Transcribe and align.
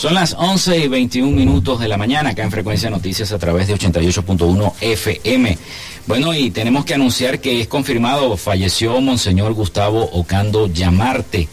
Son 0.00 0.14
las 0.14 0.34
11 0.38 0.78
y 0.78 0.88
21 0.88 1.30
minutos 1.30 1.78
de 1.78 1.86
la 1.86 1.98
mañana 1.98 2.30
acá 2.30 2.42
en 2.42 2.50
Frecuencia 2.50 2.88
Noticias 2.88 3.32
a 3.32 3.38
través 3.38 3.68
de 3.68 3.74
88.1 3.74 4.72
FM. 4.80 5.58
Bueno, 6.06 6.32
y 6.32 6.50
tenemos 6.50 6.86
que 6.86 6.94
anunciar 6.94 7.38
que 7.38 7.60
es 7.60 7.68
confirmado, 7.68 8.34
falleció 8.38 8.98
Monseñor 9.02 9.52
Gustavo 9.52 10.02
Ocando 10.14 10.68
Llamarte. 10.68 11.48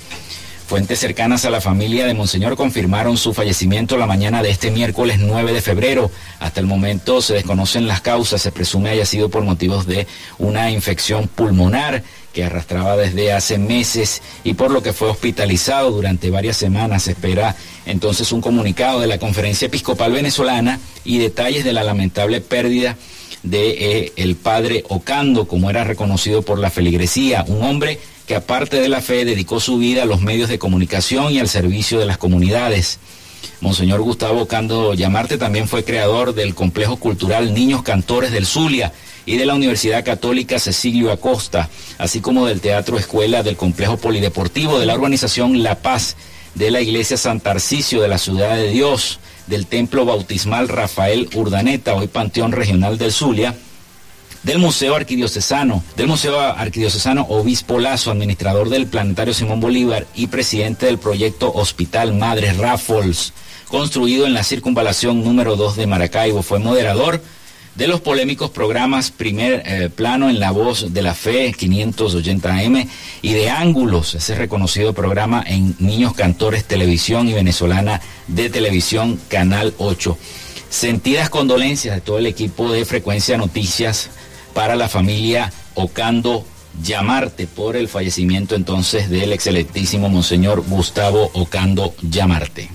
Fuentes 0.67 0.99
cercanas 0.99 1.45
a 1.45 1.49
la 1.49 1.61
familia 1.61 2.05
de 2.05 2.13
Monseñor 2.13 2.57
confirmaron 2.57 3.15
su 3.15 3.33
fallecimiento 3.33 3.95
la 3.95 4.05
mañana 4.05 4.43
de 4.43 4.49
este 4.49 4.69
miércoles 4.69 5.17
9 5.17 5.53
de 5.53 5.61
febrero. 5.61 6.11
Hasta 6.41 6.59
el 6.59 6.65
momento 6.65 7.21
se 7.21 7.35
desconocen 7.35 7.87
las 7.87 8.01
causas, 8.01 8.41
se 8.41 8.51
presume 8.51 8.89
haya 8.89 9.05
sido 9.05 9.29
por 9.29 9.43
motivos 9.43 9.87
de 9.87 10.07
una 10.39 10.69
infección 10.69 11.29
pulmonar 11.29 12.03
que 12.33 12.43
arrastraba 12.43 12.97
desde 12.97 13.31
hace 13.31 13.57
meses 13.57 14.21
y 14.43 14.55
por 14.55 14.71
lo 14.71 14.83
que 14.83 14.91
fue 14.91 15.07
hospitalizado 15.07 15.89
durante 15.91 16.31
varias 16.31 16.57
semanas. 16.57 17.03
Se 17.03 17.11
espera 17.11 17.55
entonces 17.85 18.33
un 18.33 18.41
comunicado 18.41 18.99
de 18.99 19.07
la 19.07 19.19
Conferencia 19.19 19.67
Episcopal 19.67 20.11
Venezolana 20.11 20.81
y 21.05 21.17
detalles 21.17 21.63
de 21.63 21.71
la 21.71 21.85
lamentable 21.85 22.41
pérdida 22.41 22.97
de 23.41 23.69
eh, 23.69 24.13
el 24.17 24.35
padre 24.35 24.83
Ocando, 24.89 25.47
como 25.47 25.69
era 25.69 25.85
reconocido 25.85 26.41
por 26.41 26.59
la 26.59 26.69
feligresía, 26.69 27.45
un 27.47 27.63
hombre 27.63 27.99
que 28.27 28.35
aparte 28.35 28.79
de 28.79 28.89
la 28.89 29.01
fe 29.01 29.25
dedicó 29.25 29.59
su 29.59 29.79
vida 29.79 30.03
a 30.03 30.05
los 30.05 30.21
medios 30.21 30.49
de 30.49 30.59
comunicación 30.59 31.33
y 31.33 31.39
al 31.39 31.49
servicio 31.49 31.97
de 31.97 32.05
las 32.05 32.19
comunidades. 32.19 32.99
Monseñor 33.61 34.01
Gustavo 34.01 34.41
Ocando 34.41 34.93
Llamarte 34.93 35.39
también 35.39 35.67
fue 35.67 35.83
creador 35.83 36.35
del 36.35 36.53
complejo 36.53 36.97
cultural 36.97 37.53
Niños 37.55 37.81
Cantores 37.81 38.31
del 38.31 38.45
Zulia, 38.45 38.93
y 39.27 39.35
de 39.35 39.45
la 39.45 39.53
Universidad 39.53 40.05
Católica 40.05 40.57
Cecilio 40.57 41.11
Acosta, 41.11 41.69
así 41.99 42.21
como 42.21 42.47
del 42.47 42.61
Teatro 42.61 42.97
Escuela 42.97 43.43
del 43.43 43.57
Complejo 43.57 43.97
Polideportivo 43.97 44.79
de 44.79 44.85
la 44.85 44.93
organización 44.93 45.61
La 45.63 45.75
Paz, 45.75 46.15
de 46.55 46.71
la 46.71 46.81
Iglesia 46.81 47.17
San 47.17 47.41
Tarcisio 47.41 48.01
de 48.01 48.07
la 48.07 48.17
Ciudad 48.17 48.55
de 48.55 48.69
Dios, 48.69 49.19
del 49.45 49.67
Templo 49.67 50.05
Bautismal 50.05 50.69
Rafael 50.69 51.29
Urdaneta, 51.35 51.93
hoy 51.93 52.07
Panteón 52.07 52.53
Regional 52.53 52.97
del 52.97 53.11
Zulia, 53.11 53.53
del 54.43 54.59
Museo 54.59 54.95
Arquidiocesano, 54.95 55.83
del 55.95 56.07
Museo 56.07 56.39
Arquidiocesano 56.39 57.25
Obispo 57.29 57.79
Lazo, 57.79 58.11
administrador 58.11 58.69
del 58.69 58.87
Planetario 58.87 59.33
Simón 59.33 59.59
Bolívar 59.59 60.05
y 60.15 60.27
presidente 60.27 60.85
del 60.85 60.97
proyecto 60.97 61.51
Hospital 61.53 62.13
Madre 62.13 62.53
Raffles, 62.53 63.33
construido 63.67 64.25
en 64.25 64.33
la 64.33 64.43
circunvalación 64.43 65.23
número 65.23 65.55
2 65.55 65.75
de 65.75 65.87
Maracaibo. 65.87 66.43
Fue 66.43 66.59
moderador 66.59 67.21
de 67.77 67.87
los 67.87 68.01
polémicos 68.01 68.49
programas 68.49 69.11
Primer 69.11 69.61
eh, 69.65 69.89
Plano 69.89 70.29
en 70.29 70.39
la 70.39 70.51
Voz 70.51 70.93
de 70.93 71.01
la 71.03 71.13
Fe 71.13 71.53
580M 71.53 72.87
y 73.21 73.33
de 73.33 73.49
Ángulos, 73.51 74.15
ese 74.15 74.33
reconocido 74.35 74.93
programa 74.93 75.43
en 75.45 75.75
Niños 75.79 76.13
Cantores 76.13 76.65
Televisión 76.65 77.27
y 77.27 77.33
Venezolana 77.33 78.01
de 78.27 78.49
Televisión 78.49 79.19
Canal 79.27 79.75
8. 79.77 80.17
Sentidas 80.69 81.29
condolencias 81.29 81.95
de 81.95 82.01
todo 82.01 82.17
el 82.17 82.25
equipo 82.25 82.71
de 82.71 82.83
Frecuencia 82.83 83.37
Noticias 83.37 84.09
para 84.53 84.75
la 84.75 84.89
familia 84.89 85.51
Ocando 85.75 86.45
Llamarte 86.83 87.47
por 87.47 87.75
el 87.75 87.87
fallecimiento 87.87 88.55
entonces 88.55 89.09
del 89.09 89.33
excelentísimo 89.33 90.09
Monseñor 90.09 90.63
Gustavo 90.67 91.31
Ocando 91.33 91.95
Llamarte. 92.01 92.69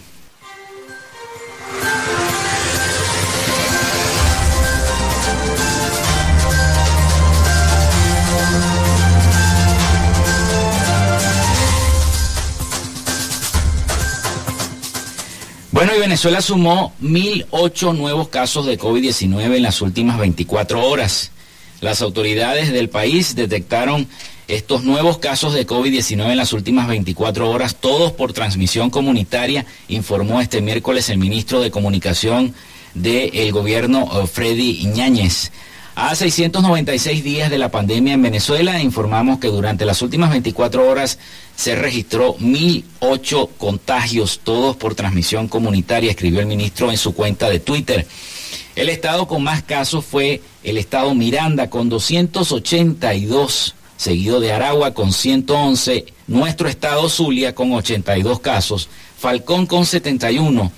Bueno, 15.82 15.96
y 15.96 16.00
Venezuela 16.00 16.40
sumó 16.40 16.92
1.008 17.02 17.96
nuevos 17.96 18.28
casos 18.28 18.66
de 18.66 18.78
COVID-19 18.78 19.56
en 19.56 19.62
las 19.64 19.82
últimas 19.82 20.16
24 20.16 20.80
horas. 20.80 21.31
Las 21.82 22.00
autoridades 22.00 22.72
del 22.72 22.88
país 22.88 23.34
detectaron 23.34 24.06
estos 24.47 24.84
nuevos 24.84 25.19
casos 25.19 25.53
de 25.53 25.66
COVID-19 25.66 26.31
en 26.31 26.37
las 26.37 26.53
últimas 26.53 26.87
24 26.87 27.50
horas, 27.50 27.75
todos 27.75 28.12
por 28.12 28.32
transmisión 28.32 28.88
comunitaria, 28.88 29.66
informó 29.88 30.41
este 30.41 30.60
miércoles 30.60 31.09
el 31.09 31.19
ministro 31.19 31.60
de 31.60 31.72
Comunicación 31.72 32.54
del 32.94 33.50
gobierno, 33.50 34.09
eh, 34.12 34.28
Freddy 34.28 34.82
Iñáñez. 34.82 35.50
A 35.97 36.15
696 36.15 37.25
días 37.25 37.50
de 37.50 37.59
la 37.59 37.72
pandemia 37.72 38.14
en 38.14 38.22
Venezuela, 38.22 38.81
informamos 38.81 39.41
que 39.41 39.49
durante 39.49 39.84
las 39.84 40.03
últimas 40.03 40.31
24 40.31 40.88
horas 40.88 41.19
se 41.56 41.75
registró 41.75 42.37
1.008 42.37 43.49
contagios, 43.59 44.41
todos 44.44 44.76
por 44.76 44.94
transmisión 44.94 45.49
comunitaria, 45.49 46.12
escribió 46.12 46.38
el 46.38 46.47
ministro 46.47 46.93
en 46.93 46.97
su 46.97 47.12
cuenta 47.12 47.50
de 47.50 47.59
Twitter. 47.59 48.06
El 48.74 48.88
estado 48.88 49.28
con 49.28 49.42
más 49.42 49.62
casos 49.62 50.04
fue 50.04 50.40
el 50.62 50.78
estado 50.78 51.14
Miranda 51.14 51.68
con 51.68 51.88
282, 51.88 53.74
seguido 53.96 54.40
de 54.40 54.52
Aragua 54.52 54.94
con 54.94 55.12
111, 55.12 56.06
nuestro 56.26 56.68
estado 56.68 57.08
Zulia 57.10 57.54
con 57.54 57.72
82 57.72 58.40
casos, 58.40 58.88
Falcón 59.18 59.66
con 59.66 59.84
71 59.84 60.72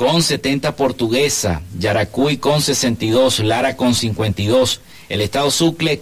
con 0.00 0.22
70 0.22 0.76
Portuguesa, 0.76 1.60
Yaracuy 1.78 2.38
con 2.38 2.62
62, 2.62 3.40
Lara 3.40 3.76
con 3.76 3.94
52, 3.94 4.80
el 5.10 5.20
estado 5.20 5.50
Sucre, 5.50 6.00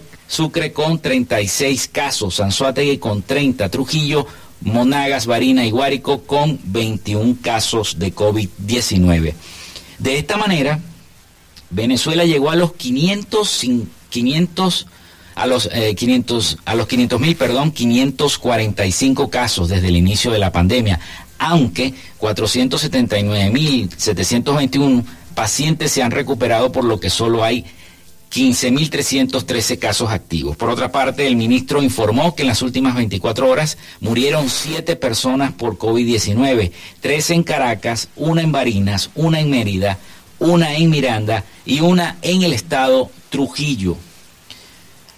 con 0.71 0.99
36 0.99 1.89
casos, 1.89 2.39
Anzuategui 2.39 2.97
con 2.97 3.23
30, 3.23 3.67
Trujillo, 3.67 4.25
Monagas, 4.61 5.25
Barina 5.25 5.65
y 5.65 5.71
Guárico 5.71 6.21
con 6.21 6.59
21 6.63 7.39
casos 7.41 7.99
de 7.99 8.15
COVID-19. 8.15 9.33
De 9.97 10.17
esta 10.17 10.37
manera, 10.37 10.79
Venezuela 11.69 12.25
llegó 12.25 12.49
a 12.49 12.55
los 12.55 12.73
500, 12.73 13.61
500 14.09 14.87
a 15.35 15.45
los 15.47 15.69
500 15.69 16.53
eh, 16.53 16.57
a 16.65 16.75
los 16.75 16.87
500 16.87 17.19
mil, 17.19 17.35
perdón, 17.35 17.71
545 17.71 19.29
casos 19.29 19.69
desde 19.69 19.87
el 19.87 19.95
inicio 19.95 20.31
de 20.31 20.39
la 20.39 20.51
pandemia, 20.51 20.99
aunque 21.37 21.93
479.721 22.19 25.05
pacientes 25.35 25.91
se 25.93 26.03
han 26.03 26.11
recuperado, 26.11 26.69
por 26.71 26.83
lo 26.83 26.99
que 26.99 27.09
solo 27.09 27.45
hay 27.45 27.65
15.313 28.31 29.79
casos 29.79 30.11
activos. 30.11 30.55
Por 30.55 30.69
otra 30.69 30.91
parte, 30.91 31.25
el 31.25 31.35
ministro 31.35 31.81
informó 31.81 32.35
que 32.35 32.43
en 32.43 32.49
las 32.49 32.61
últimas 32.61 32.95
24 32.95 33.49
horas 33.49 33.77
murieron 34.01 34.49
7 34.49 34.95
personas 34.97 35.53
por 35.53 35.77
COVID-19, 35.77 36.71
3 36.99 37.29
en 37.31 37.43
Caracas, 37.43 38.09
una 38.15 38.41
en 38.41 38.51
Barinas, 38.51 39.09
una 39.15 39.39
en 39.39 39.49
Mérida, 39.49 39.97
una 40.39 40.75
en 40.75 40.89
Miranda 40.89 41.45
y 41.65 41.81
una 41.81 42.17
en 42.21 42.43
el 42.43 42.53
estado 42.53 43.11
Trujillo. 43.29 43.97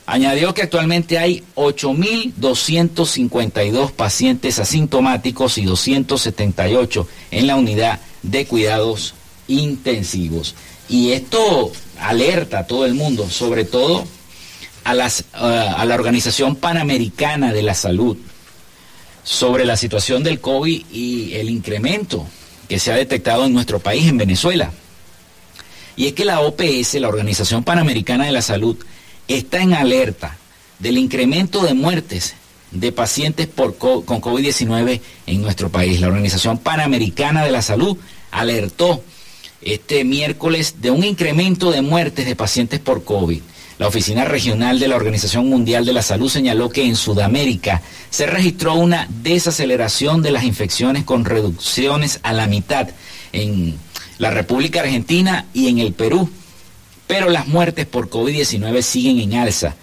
Añadió 0.06 0.54
que 0.54 0.62
actualmente 0.64 1.18
hay 1.18 1.46
8.252 1.56 3.92
pacientes 3.92 4.60
asintomáticos 4.60 5.58
y 5.58 5.64
278 5.64 7.08
en 7.32 7.48
la 7.48 7.56
unidad 7.56 8.02
de 8.22 8.46
cuidados 8.46 9.14
intensivos. 9.48 10.56
Y 10.90 11.12
esto 11.12 11.72
alerta 12.00 12.60
a 12.60 12.68
todo 12.68 12.86
el 12.86 12.94
mundo, 12.94 13.30
sobre 13.30 13.64
todo 13.64 14.04
a, 14.84 14.94
las, 14.94 15.24
a 15.34 15.86
la 15.86 15.96
Organización 15.96 16.58
Panamericana 16.58 17.54
de 17.54 17.62
la 17.62 17.76
Salud, 17.76 18.18
sobre 19.24 19.66
la 19.66 19.78
situación 19.78 20.24
del 20.24 20.42
COVID 20.42 20.88
y 20.92 21.36
el 21.36 21.50
incremento 21.50 22.26
que 22.68 22.80
se 22.80 22.92
ha 22.92 22.96
detectado 22.96 23.46
en 23.46 23.54
nuestro 23.54 23.80
país, 23.80 24.08
en 24.08 24.18
Venezuela. 24.18 24.74
Y 25.96 26.08
es 26.08 26.14
que 26.14 26.26
la 26.26 26.42
OPS, 26.42 26.96
la 26.96 27.10
Organización 27.10 27.64
Panamericana 27.64 28.26
de 28.26 28.32
la 28.32 28.42
Salud, 28.42 28.78
está 29.28 29.62
en 29.62 29.74
alerta 29.74 30.38
del 30.80 30.98
incremento 30.98 31.64
de 31.64 31.74
muertes 31.74 32.36
de 32.72 32.92
pacientes 32.92 33.48
por 33.48 33.78
con 33.78 34.22
COVID-19 34.22 35.02
en 35.28 35.42
nuestro 35.42 35.70
país. 35.70 36.00
La 36.00 36.08
Organización 36.08 36.58
Panamericana 36.58 37.44
de 37.44 37.52
la 37.52 37.62
Salud 37.62 37.98
alertó 38.32 39.04
este 39.62 40.04
miércoles 40.04 40.76
de 40.82 40.90
un 40.92 41.04
incremento 41.04 41.72
de 41.72 41.82
muertes 41.82 42.26
de 42.26 42.36
pacientes 42.36 42.80
por 42.80 43.04
COVID. 43.04 43.42
La 43.78 43.88
Oficina 43.88 44.26
Regional 44.26 44.80
de 44.80 44.88
la 44.88 44.96
Organización 44.96 45.50
Mundial 45.50 45.86
de 45.86 45.94
la 45.94 46.02
Salud 46.02 46.30
señaló 46.30 46.70
que 46.70 46.86
en 46.86 46.96
Sudamérica 46.96 47.82
se 48.10 48.28
registró 48.28 48.76
una 48.76 49.08
desaceleración 49.10 50.22
de 50.22 50.32
las 50.32 50.44
infecciones 50.44 51.04
con 51.04 51.26
reducciones 51.26 52.20
a 52.24 52.34
la 52.34 52.48
mitad 52.48 52.90
en 53.34 53.78
la 54.22 54.30
República 54.30 54.82
Argentina 54.82 55.48
y 55.52 55.68
en 55.68 55.80
el 55.80 55.94
Perú, 55.94 56.30
pero 57.08 57.28
las 57.28 57.48
muertes 57.48 57.88
por 57.88 58.08
COVID-19 58.08 58.84
siguen 58.84 59.18
en 59.18 59.34
alza, 59.34 59.74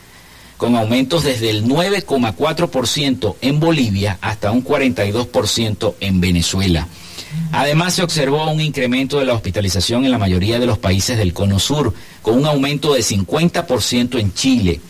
con 0.56 0.76
aumentos 0.76 1.24
desde 1.24 1.50
el 1.50 1.64
9,4% 1.64 3.34
en 3.40 3.58
Bolivia 3.58 4.16
hasta 4.20 4.52
un 4.52 4.64
42% 4.64 5.94
en 5.98 6.20
Venezuela. 6.20 6.86
Además, 7.50 7.94
se 7.94 8.04
observó 8.04 8.48
un 8.48 8.60
incremento 8.60 9.18
de 9.18 9.24
la 9.24 9.34
hospitalización 9.34 10.04
en 10.04 10.12
la 10.12 10.18
mayoría 10.18 10.60
de 10.60 10.66
los 10.66 10.78
países 10.78 11.18
del 11.18 11.34
Cono 11.34 11.58
Sur, 11.58 11.92
con 12.22 12.38
un 12.38 12.46
aumento 12.46 12.94
de 12.94 13.00
50% 13.00 14.20
en 14.20 14.32
Chile. 14.34 14.80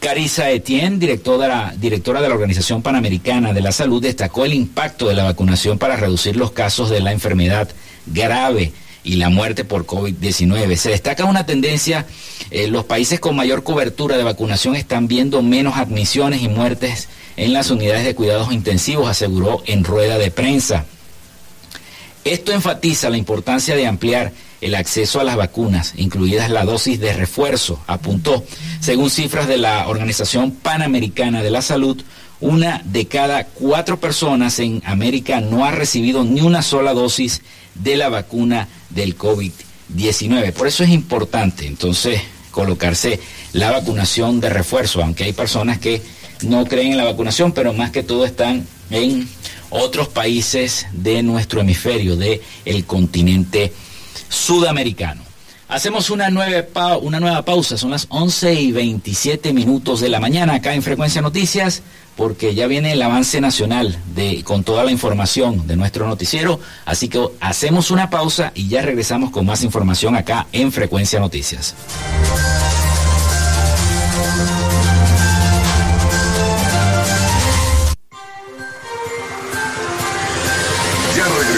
Carissa 0.00 0.50
Etienne, 0.50 0.98
directora, 0.98 1.74
directora 1.76 2.22
de 2.22 2.28
la 2.28 2.34
Organización 2.34 2.80
Panamericana 2.80 3.52
de 3.52 3.60
la 3.60 3.70
Salud, 3.70 4.02
destacó 4.02 4.46
el 4.46 4.54
impacto 4.54 5.08
de 5.08 5.14
la 5.14 5.24
vacunación 5.24 5.78
para 5.78 5.96
reducir 5.96 6.36
los 6.36 6.52
casos 6.52 6.88
de 6.88 7.00
la 7.00 7.12
enfermedad 7.12 7.68
grave 8.06 8.72
y 9.04 9.16
la 9.16 9.30
muerte 9.30 9.64
por 9.64 9.86
COVID-19. 9.86 10.76
Se 10.76 10.90
destaca 10.90 11.24
una 11.24 11.46
tendencia, 11.46 12.06
eh, 12.50 12.68
los 12.68 12.84
países 12.84 13.20
con 13.20 13.36
mayor 13.36 13.62
cobertura 13.62 14.16
de 14.16 14.24
vacunación 14.24 14.76
están 14.76 15.08
viendo 15.08 15.42
menos 15.42 15.76
admisiones 15.76 16.42
y 16.42 16.48
muertes 16.48 17.08
en 17.36 17.52
las 17.52 17.70
unidades 17.70 18.04
de 18.04 18.14
cuidados 18.14 18.52
intensivos, 18.52 19.08
aseguró 19.08 19.62
en 19.66 19.84
rueda 19.84 20.18
de 20.18 20.30
prensa. 20.30 20.84
Esto 22.24 22.52
enfatiza 22.52 23.10
la 23.10 23.16
importancia 23.16 23.74
de 23.74 23.86
ampliar 23.86 24.32
el 24.60 24.76
acceso 24.76 25.18
a 25.18 25.24
las 25.24 25.36
vacunas, 25.36 25.94
incluidas 25.96 26.48
la 26.48 26.64
dosis 26.64 27.00
de 27.00 27.12
refuerzo, 27.12 27.82
apuntó. 27.88 28.44
Según 28.80 29.10
cifras 29.10 29.48
de 29.48 29.58
la 29.58 29.88
Organización 29.88 30.52
Panamericana 30.52 31.42
de 31.42 31.50
la 31.50 31.62
Salud, 31.62 32.00
una 32.42 32.82
de 32.84 33.06
cada 33.06 33.44
cuatro 33.44 34.00
personas 34.00 34.58
en 34.58 34.82
América 34.84 35.40
no 35.40 35.64
ha 35.64 35.70
recibido 35.70 36.24
ni 36.24 36.40
una 36.40 36.60
sola 36.60 36.92
dosis 36.92 37.40
de 37.76 37.96
la 37.96 38.08
vacuna 38.08 38.68
del 38.90 39.16
COVID-19. 39.16 40.52
Por 40.52 40.66
eso 40.66 40.82
es 40.82 40.90
importante 40.90 41.66
entonces 41.66 42.20
colocarse 42.50 43.20
la 43.52 43.70
vacunación 43.70 44.40
de 44.40 44.50
refuerzo, 44.50 45.02
aunque 45.02 45.24
hay 45.24 45.32
personas 45.32 45.78
que 45.78 46.02
no 46.42 46.66
creen 46.66 46.92
en 46.92 46.98
la 46.98 47.04
vacunación, 47.04 47.52
pero 47.52 47.72
más 47.72 47.92
que 47.92 48.02
todo 48.02 48.24
están 48.24 48.66
en 48.90 49.28
otros 49.70 50.08
países 50.08 50.86
de 50.92 51.22
nuestro 51.22 51.60
hemisferio, 51.60 52.16
del 52.16 52.40
el 52.64 52.84
continente 52.84 53.72
sudamericano. 54.28 55.22
Hacemos 55.72 56.10
una 56.10 56.28
nueva, 56.28 56.98
una 56.98 57.18
nueva 57.18 57.46
pausa, 57.46 57.78
son 57.78 57.92
las 57.92 58.04
11 58.10 58.52
y 58.52 58.72
27 58.72 59.54
minutos 59.54 60.00
de 60.00 60.10
la 60.10 60.20
mañana 60.20 60.56
acá 60.56 60.74
en 60.74 60.82
Frecuencia 60.82 61.22
Noticias, 61.22 61.82
porque 62.14 62.54
ya 62.54 62.66
viene 62.66 62.92
el 62.92 63.00
avance 63.00 63.40
nacional 63.40 63.98
de, 64.14 64.44
con 64.44 64.64
toda 64.64 64.84
la 64.84 64.90
información 64.90 65.66
de 65.66 65.76
nuestro 65.76 66.06
noticiero, 66.06 66.60
así 66.84 67.08
que 67.08 67.26
hacemos 67.40 67.90
una 67.90 68.10
pausa 68.10 68.52
y 68.54 68.68
ya 68.68 68.82
regresamos 68.82 69.30
con 69.30 69.46
más 69.46 69.62
información 69.62 70.14
acá 70.14 70.46
en 70.52 70.72
Frecuencia 70.72 71.20
Noticias. 71.20 71.74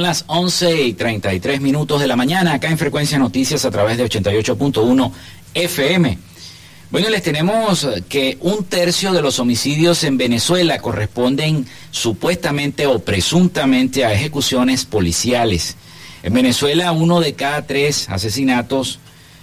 Las 0.00 0.24
11 0.28 0.82
y 0.82 0.92
33 0.94 1.60
minutos 1.60 2.00
de 2.00 2.06
la 2.06 2.16
mañana 2.16 2.54
acá 2.54 2.68
en 2.68 2.78
Frecuencia 2.78 3.18
Noticias 3.18 3.66
a 3.66 3.70
través 3.70 3.98
de 3.98 4.06
88.1 4.06 5.12
FM. 5.52 6.18
Bueno, 6.90 7.10
les 7.10 7.22
tenemos 7.22 7.86
que 8.08 8.38
un 8.40 8.64
tercio 8.64 9.12
de 9.12 9.20
los 9.20 9.38
homicidios 9.38 10.02
en 10.04 10.16
Venezuela 10.16 10.78
corresponden 10.78 11.66
supuestamente 11.90 12.86
o 12.86 13.00
presuntamente 13.00 14.06
a 14.06 14.14
ejecuciones 14.14 14.86
policiales. 14.86 15.76
En 16.22 16.32
Venezuela 16.32 16.92
uno 16.92 17.20
de 17.20 17.34
cada 17.34 17.66
tres 17.66 18.08
asesinatos 18.08 19.00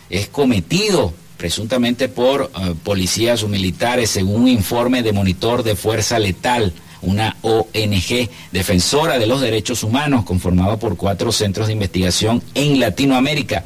es 0.10 0.28
cometido 0.28 1.14
presuntamente 1.38 2.10
por 2.10 2.50
eh, 2.60 2.74
policías 2.84 3.44
o 3.44 3.48
militares, 3.48 4.10
según 4.10 4.42
un 4.42 4.48
informe 4.48 5.04
de 5.04 5.14
monitor 5.14 5.62
de 5.62 5.76
fuerza 5.76 6.18
letal, 6.18 6.74
una 7.02 7.36
ONG 7.42 8.30
defensora 8.52 9.20
de 9.20 9.28
los 9.28 9.42
derechos 9.42 9.84
humanos 9.84 10.26
conformada 10.26 10.78
por 10.78 10.98
cuatro 10.98 11.32
centros 11.32 11.68
de 11.68 11.74
investigación 11.74 12.42
en 12.54 12.80
Latinoamérica. 12.80 13.64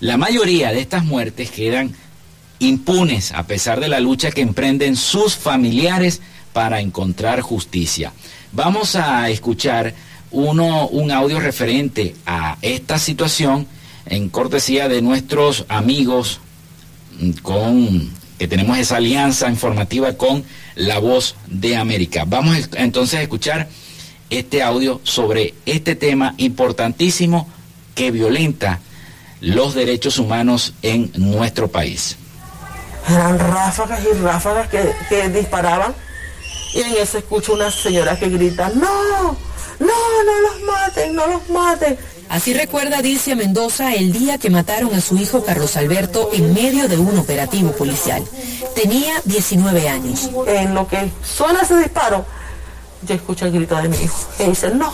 La 0.00 0.16
mayoría 0.16 0.72
de 0.72 0.80
estas 0.80 1.04
muertes 1.04 1.50
quedan 1.50 1.94
impunes 2.58 3.32
a 3.32 3.46
pesar 3.46 3.80
de 3.80 3.88
la 3.88 4.00
lucha 4.00 4.30
que 4.30 4.40
emprenden 4.40 4.96
sus 4.96 5.34
familiares 5.34 6.20
para 6.52 6.80
encontrar 6.80 7.40
justicia. 7.40 8.12
Vamos 8.52 8.96
a 8.96 9.28
escuchar 9.30 9.94
uno, 10.30 10.88
un 10.88 11.10
audio 11.10 11.40
referente 11.40 12.14
a 12.26 12.56
esta 12.62 12.98
situación 12.98 13.66
en 14.06 14.28
cortesía 14.28 14.88
de 14.88 15.02
nuestros 15.02 15.64
amigos 15.68 16.40
con 17.42 18.10
que 18.38 18.48
tenemos 18.48 18.78
esa 18.78 18.96
alianza 18.96 19.48
informativa 19.48 20.14
con 20.14 20.44
La 20.74 20.98
Voz 20.98 21.36
de 21.46 21.76
América. 21.76 22.24
Vamos 22.26 22.68
entonces 22.74 23.20
a 23.20 23.22
escuchar 23.22 23.68
este 24.30 24.62
audio 24.62 25.00
sobre 25.04 25.54
este 25.66 25.94
tema 25.94 26.34
importantísimo 26.38 27.48
que 27.94 28.10
violenta 28.10 28.80
los 29.40 29.74
derechos 29.74 30.18
humanos 30.18 30.74
en 30.82 31.10
nuestro 31.16 31.68
país. 31.68 32.16
Eran 33.08 33.38
ráfagas 33.38 34.00
y 34.04 34.16
ráfagas 34.18 34.68
que, 34.68 34.92
que 35.08 35.28
disparaban 35.28 35.94
y 36.74 36.80
en 36.80 36.94
eso 36.96 37.18
escucho 37.18 37.52
una 37.52 37.70
señora 37.70 38.18
que 38.18 38.28
grita, 38.28 38.70
no, 38.70 39.02
no, 39.04 39.36
no 39.78 40.40
los 40.40 40.60
maten, 40.62 41.14
no 41.14 41.26
los 41.26 41.48
maten. 41.50 41.98
Así 42.28 42.54
recuerda 42.54 43.02
Dilcia 43.02 43.36
Mendoza 43.36 43.94
el 43.94 44.12
día 44.12 44.38
que 44.38 44.50
mataron 44.50 44.94
a 44.94 45.00
su 45.00 45.16
hijo 45.16 45.44
Carlos 45.44 45.76
Alberto 45.76 46.30
en 46.32 46.54
medio 46.54 46.88
de 46.88 46.98
un 46.98 47.18
operativo 47.18 47.72
policial. 47.72 48.24
Tenía 48.74 49.14
19 49.24 49.88
años. 49.88 50.30
En 50.46 50.74
lo 50.74 50.88
que 50.88 51.10
suena 51.22 51.62
ese 51.62 51.76
disparo, 51.76 52.24
yo 53.02 53.14
escucho 53.14 53.46
el 53.46 53.52
grito 53.52 53.76
de 53.76 53.88
mi 53.88 53.96
hijo. 53.96 54.16
Y 54.38 54.44
dice, 54.44 54.70
no. 54.70 54.92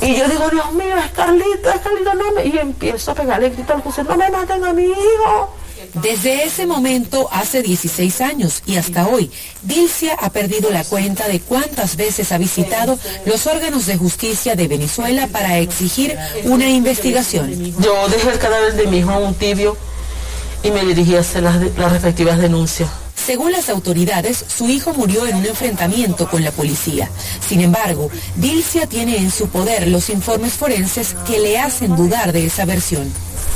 Y 0.00 0.14
yo 0.14 0.28
digo, 0.28 0.48
Dios 0.50 0.72
mío, 0.72 0.96
es 0.98 1.10
Carlito, 1.12 1.70
es 1.70 1.80
Carlito, 1.80 2.14
no 2.14 2.32
me... 2.32 2.46
Y 2.46 2.58
empiezo 2.58 3.12
a 3.12 3.14
pegarle 3.14 3.50
grito 3.50 3.72
al 3.72 3.82
José, 3.82 4.04
no 4.04 4.16
me 4.16 4.30
maten 4.30 4.64
a 4.64 4.72
mi 4.72 4.84
hijo. 4.84 5.56
Desde 6.02 6.44
ese 6.44 6.66
momento, 6.66 7.28
hace 7.32 7.62
16 7.62 8.20
años 8.20 8.62
y 8.66 8.76
hasta 8.76 9.08
hoy, 9.08 9.30
Dilcia 9.62 10.14
ha 10.20 10.28
perdido 10.28 10.70
la 10.70 10.84
cuenta 10.84 11.26
de 11.26 11.40
cuántas 11.40 11.96
veces 11.96 12.32
ha 12.32 12.38
visitado 12.38 12.98
los 13.24 13.46
órganos 13.46 13.86
de 13.86 13.96
justicia 13.96 14.56
de 14.56 14.68
Venezuela 14.68 15.26
para 15.26 15.58
exigir 15.58 16.16
una 16.44 16.68
investigación. 16.68 17.74
Yo 17.80 18.08
dejé 18.08 18.30
el 18.30 18.38
cadáver 18.38 18.74
de 18.74 18.86
mi 18.88 18.98
hijo 18.98 19.10
en 19.12 19.22
un 19.22 19.34
tibio 19.34 19.76
y 20.62 20.70
me 20.70 20.84
dirigí 20.84 21.16
a 21.16 21.20
hacer 21.20 21.42
las, 21.42 21.56
las 21.78 21.92
respectivas 21.92 22.38
denuncias. 22.38 22.90
Según 23.14 23.50
las 23.50 23.70
autoridades, 23.70 24.44
su 24.46 24.68
hijo 24.68 24.92
murió 24.92 25.26
en 25.26 25.36
un 25.36 25.46
enfrentamiento 25.46 26.28
con 26.28 26.44
la 26.44 26.52
policía. 26.52 27.10
Sin 27.48 27.60
embargo, 27.62 28.10
Dilcia 28.36 28.86
tiene 28.86 29.16
en 29.16 29.30
su 29.30 29.48
poder 29.48 29.88
los 29.88 30.10
informes 30.10 30.52
forenses 30.52 31.16
que 31.26 31.40
le 31.40 31.58
hacen 31.58 31.96
dudar 31.96 32.32
de 32.32 32.44
esa 32.44 32.66
versión. 32.66 33.10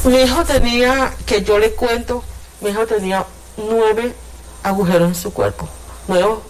Mi 0.04 0.23
hijo 0.23 0.44
tenía, 0.44 1.14
que 1.26 1.42
yo 1.42 1.59
le 1.59 1.73
cuento, 1.73 2.25
mi 2.61 2.71
hijo 2.71 2.87
tenía 2.87 3.25
nueve 3.57 4.14
agujeros 4.62 5.09
en 5.09 5.14
su 5.14 5.33
cuerpo, 5.33 5.69
nuevos 6.09 6.40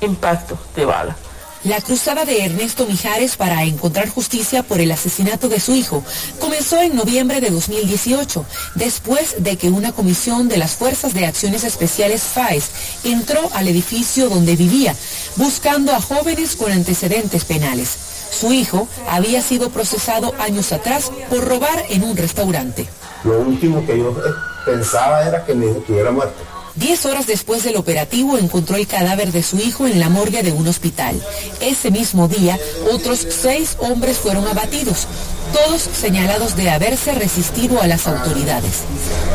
impactos 0.00 0.58
de 0.74 0.84
bala. 0.84 1.16
La 1.62 1.78
cruzada 1.82 2.24
de 2.24 2.46
Ernesto 2.46 2.86
Mijares 2.86 3.36
para 3.36 3.62
encontrar 3.64 4.08
justicia 4.08 4.62
por 4.62 4.80
el 4.80 4.90
asesinato 4.90 5.50
de 5.50 5.60
su 5.60 5.74
hijo 5.74 6.02
comenzó 6.38 6.80
en 6.80 6.96
noviembre 6.96 7.42
de 7.42 7.50
2018, 7.50 8.46
después 8.76 9.42
de 9.44 9.58
que 9.58 9.68
una 9.68 9.92
comisión 9.92 10.48
de 10.48 10.56
las 10.56 10.70
Fuerzas 10.70 11.12
de 11.12 11.26
Acciones 11.26 11.64
Especiales 11.64 12.22
FAES 12.22 12.70
entró 13.04 13.50
al 13.52 13.68
edificio 13.68 14.30
donde 14.30 14.56
vivía, 14.56 14.96
buscando 15.36 15.92
a 15.92 16.00
jóvenes 16.00 16.56
con 16.56 16.72
antecedentes 16.72 17.44
penales. 17.44 17.90
Su 18.30 18.54
hijo 18.54 18.88
había 19.06 19.42
sido 19.42 19.68
procesado 19.68 20.32
años 20.38 20.72
atrás 20.72 21.12
por 21.28 21.46
robar 21.46 21.84
en 21.90 22.04
un 22.04 22.16
restaurante. 22.16 22.88
Lo 23.22 23.38
último 23.40 23.84
que 23.84 23.98
yo 23.98 24.14
pensaba 24.64 25.22
era 25.26 25.44
que 25.44 25.54
mi 25.54 25.66
hijo 25.66 25.78
estuviera 25.78 26.10
muerto. 26.10 26.50
Diez 26.76 27.04
horas 27.04 27.26
después 27.26 27.64
del 27.64 27.76
operativo 27.76 28.38
encontró 28.38 28.76
el 28.76 28.86
cadáver 28.86 29.32
de 29.32 29.42
su 29.42 29.58
hijo 29.58 29.86
en 29.86 29.98
la 29.98 30.08
morgue 30.08 30.42
de 30.42 30.52
un 30.52 30.66
hospital. 30.68 31.20
Ese 31.60 31.90
mismo 31.90 32.28
día, 32.28 32.58
otros 32.92 33.26
seis 33.28 33.76
hombres 33.80 34.18
fueron 34.18 34.46
abatidos, 34.46 35.08
todos 35.52 35.82
señalados 35.82 36.56
de 36.56 36.70
haberse 36.70 37.12
resistido 37.12 37.82
a 37.82 37.86
las 37.86 38.06
autoridades. 38.06 38.82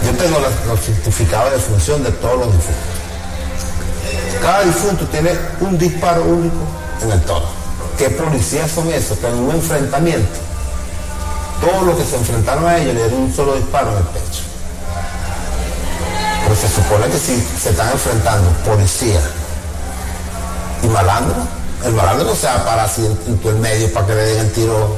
Yo 0.05 0.11
tengo 0.11 0.39
los, 0.39 0.79
certificados 0.79 1.51
de 1.51 1.59
función 1.59 2.03
de 2.03 2.11
todos 2.11 2.39
los 2.39 2.47
difuntos. 2.47 2.75
Cada 4.41 4.63
difunto 4.63 5.05
tiene 5.07 5.31
un 5.59 5.77
disparo 5.77 6.23
único 6.23 6.55
en 7.01 7.11
el 7.11 7.21
toro. 7.21 7.47
¿Qué 7.97 8.09
policías 8.11 8.71
son 8.71 8.91
esos 8.91 9.17
que 9.17 9.27
en 9.27 9.35
un 9.35 9.51
enfrentamiento, 9.51 10.39
todos 11.61 11.83
los 11.83 11.97
que 11.97 12.05
se 12.05 12.15
enfrentaron 12.15 12.65
a 12.65 12.77
ellos 12.77 12.93
le 12.93 13.03
dieron 13.03 13.21
un 13.23 13.33
solo 13.35 13.55
disparo 13.55 13.91
en 13.91 13.97
el 13.97 14.03
pecho? 14.03 14.44
Se 16.65 16.81
supone 16.81 17.05
que 17.07 17.19
si 17.19 17.39
se 17.61 17.69
están 17.69 17.91
enfrentando 17.91 18.49
policía 18.65 19.21
y 20.81 20.87
malandro, 20.87 21.35
el 21.85 21.93
malandro 21.93 22.25
no 22.25 22.35
se 22.35 22.47
va 22.47 22.55
a 22.55 22.65
parar 22.65 22.85
así 22.85 23.05
en, 23.05 23.17
en 23.27 23.37
tu 23.37 23.49
el 23.49 23.57
medio 23.57 23.93
para 23.93 24.07
que 24.07 24.15
le 24.15 24.21
den 24.25 24.45
el 24.47 24.51
tiro 24.51 24.97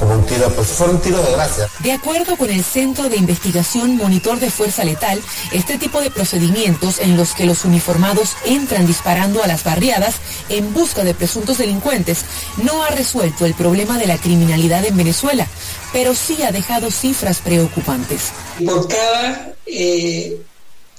como 0.00 0.14
un 0.14 0.24
tiro, 0.24 0.50
pues 0.54 0.68
fue 0.68 0.88
un 0.88 0.98
tiro 1.00 1.22
de 1.22 1.30
gracia. 1.32 1.68
De 1.80 1.92
acuerdo 1.92 2.36
con 2.36 2.50
el 2.50 2.64
Centro 2.64 3.08
de 3.08 3.16
Investigación 3.16 3.98
Monitor 3.98 4.40
de 4.40 4.50
Fuerza 4.50 4.82
Letal, 4.82 5.22
este 5.52 5.78
tipo 5.78 6.00
de 6.00 6.10
procedimientos 6.10 6.98
en 6.98 7.16
los 7.16 7.34
que 7.34 7.44
los 7.44 7.64
uniformados 7.64 8.34
entran 8.46 8.86
disparando 8.86 9.44
a 9.44 9.46
las 9.46 9.62
barriadas 9.62 10.16
en 10.48 10.72
busca 10.72 11.04
de 11.04 11.14
presuntos 11.14 11.58
delincuentes 11.58 12.24
no 12.56 12.82
ha 12.82 12.88
resuelto 12.88 13.44
el 13.44 13.54
problema 13.54 13.98
de 13.98 14.06
la 14.06 14.18
criminalidad 14.18 14.84
en 14.86 14.96
Venezuela, 14.96 15.46
pero 15.92 16.14
sí 16.14 16.42
ha 16.42 16.50
dejado 16.50 16.90
cifras 16.90 17.38
preocupantes. 17.38 18.32
Por 18.64 18.88
cada 18.88 19.52
eh, 19.66 20.40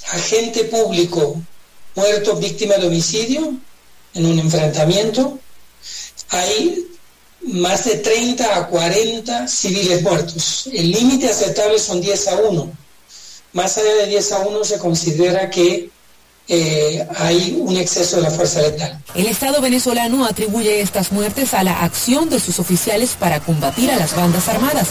agente 0.09 0.65
público 0.65 1.41
muerto 1.95 2.35
víctima 2.35 2.75
de 2.75 2.87
homicidio 2.87 3.55
en 4.13 4.25
un 4.25 4.39
enfrentamiento, 4.39 5.39
hay 6.29 6.87
más 7.41 7.85
de 7.85 7.97
30 7.97 8.55
a 8.55 8.67
40 8.67 9.47
civiles 9.47 10.01
muertos. 10.01 10.69
El 10.71 10.91
límite 10.91 11.29
aceptable 11.29 11.79
son 11.79 12.01
10 12.01 12.27
a 12.27 12.35
1. 12.35 12.71
Más 13.53 13.77
allá 13.77 13.95
de 13.95 14.07
10 14.07 14.31
a 14.31 14.39
1 14.39 14.63
se 14.63 14.79
considera 14.79 15.49
que 15.49 15.89
eh, 16.53 17.07
hay 17.17 17.57
un 17.61 17.77
exceso 17.77 18.17
de 18.17 18.23
la 18.23 18.29
fuerza 18.29 18.61
letal. 18.61 19.01
El 19.15 19.27
Estado 19.27 19.61
venezolano 19.61 20.25
atribuye 20.25 20.81
estas 20.81 21.13
muertes 21.13 21.53
a 21.53 21.63
la 21.63 21.81
acción 21.81 22.29
de 22.29 22.41
sus 22.41 22.59
oficiales 22.59 23.15
para 23.17 23.39
combatir 23.39 23.89
a 23.89 23.95
las 23.95 24.13
bandas 24.13 24.49
armadas. 24.49 24.89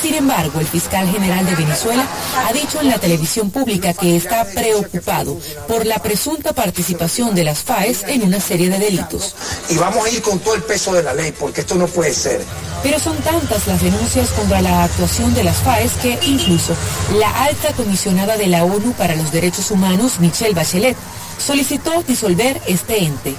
Sin 0.00 0.14
embargo, 0.14 0.58
el 0.58 0.66
fiscal 0.66 1.06
general 1.10 1.44
de 1.44 1.54
Venezuela 1.54 2.06
ha 2.48 2.52
dicho 2.54 2.80
en 2.80 2.88
la 2.88 2.98
televisión 2.98 3.50
pública 3.50 3.92
que 3.92 4.16
está 4.16 4.46
preocupado 4.46 5.36
por 5.68 5.84
la 5.84 5.98
presunta 5.98 6.54
participación 6.54 7.34
de 7.34 7.44
las 7.44 7.58
FAES 7.58 8.04
en 8.04 8.22
una 8.22 8.40
serie 8.40 8.70
de 8.70 8.78
delitos. 8.78 9.34
Y 9.68 9.76
vamos 9.76 10.06
a 10.06 10.08
ir 10.08 10.22
con 10.22 10.38
todo 10.38 10.54
el 10.54 10.62
peso 10.62 10.94
de 10.94 11.02
la 11.02 11.12
ley, 11.12 11.34
porque 11.38 11.60
esto 11.60 11.74
no 11.74 11.88
puede 11.88 12.14
ser. 12.14 12.42
Pero 12.82 12.98
son 12.98 13.18
tantas 13.18 13.66
las 13.66 13.82
denuncias 13.82 14.30
contra 14.30 14.62
la 14.62 14.84
actuación 14.84 15.34
de 15.34 15.44
las 15.44 15.58
FAES 15.58 15.92
que 16.00 16.18
incluso 16.26 16.74
la 17.18 17.44
alta 17.44 17.74
comisionada 17.74 18.38
de 18.38 18.46
la 18.46 18.64
ONU 18.64 18.92
para 18.94 19.14
los 19.14 19.30
Derechos 19.30 19.70
Humanos, 19.70 20.18
Michelle 20.18 20.54
Bachelet, 20.54 20.96
solicitó 21.38 22.02
disolver 22.02 22.60
este 22.66 23.04
ente. 23.04 23.34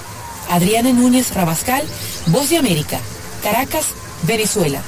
Adriana 0.50 0.92
Núñez 0.92 1.34
Rabascal, 1.34 1.82
Voz 2.26 2.50
de 2.50 2.58
América, 2.58 3.00
Caracas, 3.42 3.86
Venezuela. 4.22 4.82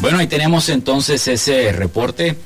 Bueno, 0.00 0.18
ahí 0.18 0.26
tenemos 0.26 0.68
entonces 0.68 1.26
ese 1.28 1.72
reporte 1.72 2.36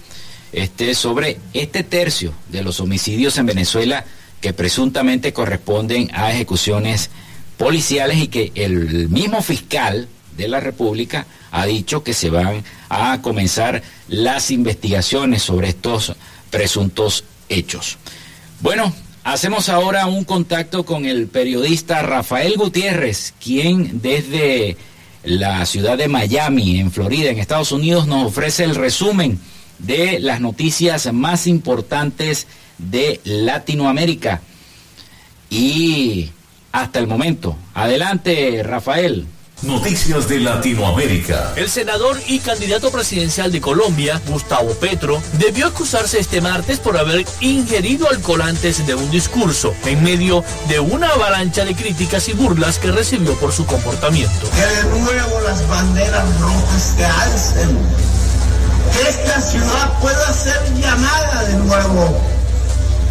este, 0.53 0.95
sobre 0.95 1.39
este 1.53 1.83
tercio 1.83 2.33
de 2.51 2.63
los 2.63 2.79
homicidios 2.79 3.37
en 3.37 3.47
Venezuela 3.47 4.05
que 4.41 4.53
presuntamente 4.53 5.33
corresponden 5.33 6.09
a 6.15 6.33
ejecuciones 6.33 7.11
policiales 7.57 8.19
y 8.19 8.29
que 8.29 8.53
el 8.55 9.09
mismo 9.09 9.43
fiscal 9.43 10.09
de 10.37 10.49
la 10.49 10.61
República 10.61 11.27
ha 11.51 11.67
dicho 11.67 12.03
que 12.03 12.15
se 12.15 12.31
van 12.31 12.65
a 12.89 13.21
comenzar 13.23 13.83
las 14.09 14.51
investigaciones 14.51 15.43
sobre 15.43 15.69
estos 15.69 16.15
presuntos 16.51 17.25
hechos. 17.49 17.99
Bueno, 18.61 18.93
hacemos 19.25 19.69
ahora 19.69 20.07
un 20.07 20.25
contacto 20.25 20.85
con 20.85 21.05
el 21.07 21.29
periodista 21.29 22.03
Rafael 22.03 22.55
Gutiérrez, 22.57 23.35
quien 23.43 24.01
desde 24.01 24.77
la 25.25 25.65
ciudad 25.67 25.99
de 25.99 26.09
Miami, 26.09 26.81
en 26.81 26.91
Florida, 26.91 27.31
en 27.31 27.39
Estados 27.39 27.73
Unidos, 27.73 28.07
nos 28.07 28.27
ofrece 28.27 28.65
el 28.65 28.75
resumen 28.75 29.39
de 29.79 30.19
las 30.21 30.41
noticias 30.41 31.13
más 31.13 31.47
importantes 31.47 32.47
de 32.79 33.21
Latinoamérica. 33.25 34.41
Y 35.51 36.31
hasta 36.73 36.99
el 36.99 37.07
momento. 37.07 37.57
Adelante, 37.75 38.63
Rafael. 38.63 39.27
Noticias 39.63 40.29
de 40.29 40.39
Latinoamérica. 40.39 41.53
El 41.57 41.69
senador 41.69 42.17
y 42.29 42.39
candidato 42.39 42.93
presidencial 42.93 43.51
de 43.51 43.61
Colombia, 43.61 44.23
Gustavo 44.29 44.73
Petro, 44.75 45.21
debió 45.33 45.67
excusarse 45.67 46.21
este 46.21 46.41
martes 46.41 46.79
por 46.79 46.97
haber 46.97 47.27
ingerido 47.41 48.09
alcohol 48.09 48.43
antes 48.43 48.87
de 48.87 48.95
un 48.95 49.11
discurso, 49.11 49.75
en 49.85 50.01
medio 50.05 50.45
de 50.69 50.79
una 50.79 51.09
avalancha 51.09 51.65
de 51.65 51.75
críticas 51.75 52.29
y 52.29 52.35
burlas 52.35 52.79
que 52.79 52.93
recibió 52.93 53.35
por 53.35 53.53
su 53.53 53.67
comportamiento. 53.67 54.49
Que 54.51 54.61
de 54.61 55.01
nuevo 55.01 55.41
las 55.41 55.67
banderas 55.67 56.41
rojas 56.41 56.95
se 56.97 57.05
alcen. 57.05 57.79
Que 58.93 59.09
esta 59.09 59.41
ciudad 59.41 59.99
pueda 60.01 60.33
ser 60.33 60.73
llamada 60.77 61.43
de 61.45 61.55
nuevo 61.55 62.23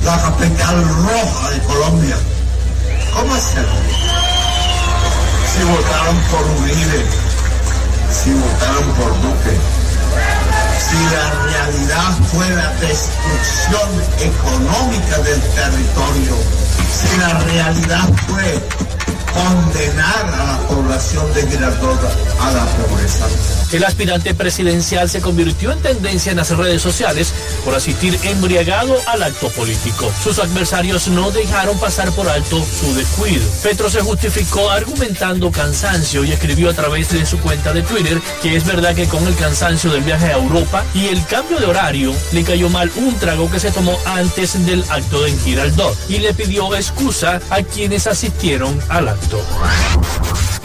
la 0.06 0.22
capital 0.22 0.86
roja 0.86 1.51
de 1.51 1.60
Colombia. 1.60 2.18
¿Cómo 3.13 3.34
hacerlo? 3.36 4.26
Si 5.58 5.64
votaron 5.64 6.18
por 6.30 6.46
Uribe, 6.62 7.06
si 8.12 8.32
votaron 8.32 8.94
por 8.94 9.22
Duque, 9.22 9.58
si 10.78 11.16
la 11.16 11.30
realidad 11.46 12.18
fue 12.32 12.50
la 12.52 12.74
destrucción 12.76 13.90
económica 14.20 15.18
del 15.18 15.42
territorio, 15.42 16.36
si 16.94 17.18
la 17.18 17.40
realidad 17.40 18.10
fue 18.28 18.60
condenar 19.34 20.34
a 20.34 20.44
la 20.44 20.58
población 20.68 21.34
de 21.34 21.48
Girardota 21.48 22.08
a 22.40 22.52
la 22.52 22.66
pobreza. 22.66 23.26
El 23.71 23.83
aspirante 23.83 24.33
presidencial 24.33 25.09
se 25.09 25.21
convirtió 25.21 25.71
en 25.71 25.79
tendencia 25.79 26.31
en 26.31 26.38
las 26.38 26.55
redes 26.55 26.81
sociales 26.81 27.33
por 27.65 27.75
asistir 27.75 28.17
embriagado 28.24 28.95
al 29.07 29.24
acto 29.24 29.50
político. 29.50 30.12
Sus 30.24 30.39
adversarios 30.39 31.07
no 31.09 31.31
dejaron 31.31 31.77
pasar 31.79 32.12
por 32.12 32.29
alto 32.29 32.63
su 32.63 32.95
descuido. 32.95 33.43
Petro 33.63 33.89
se 33.89 34.01
justificó 34.01 34.69
argumentando 34.69 35.51
cansancio 35.51 36.24
y 36.24 36.31
escribió 36.31 36.69
a 36.69 36.74
través 36.74 37.09
de 37.09 37.25
su 37.25 37.39
cuenta 37.39 37.74
de 37.74 37.81
Twitter 37.81 38.21
que 38.41 38.55
es 38.55 38.65
verdad 38.65 38.95
que 38.95 39.07
con 39.07 39.25
el 39.27 39.36
cansancio 39.36 39.91
del 39.91 40.03
viaje 40.03 40.27
a 40.27 40.38
Europa 40.38 40.86
y 40.93 41.07
el 41.07 41.25
cambio 41.25 41.59
de 41.59 41.65
horario 41.65 42.13
le 42.31 42.43
cayó 42.43 42.69
mal 42.69 42.91
un 42.95 43.15
trago 43.19 43.51
que 43.51 43.59
se 43.59 43.71
tomó 43.71 43.97
antes 44.05 44.65
del 44.65 44.83
acto 44.89 45.25
en 45.25 45.39
Girardot 45.41 45.97
y 46.09 46.19
le 46.19 46.33
pidió 46.33 46.74
excusa 46.75 47.41
a 47.50 47.62
quienes 47.63 48.07
asistieron 48.07 48.79
al 48.89 49.09
acto. 49.09 49.41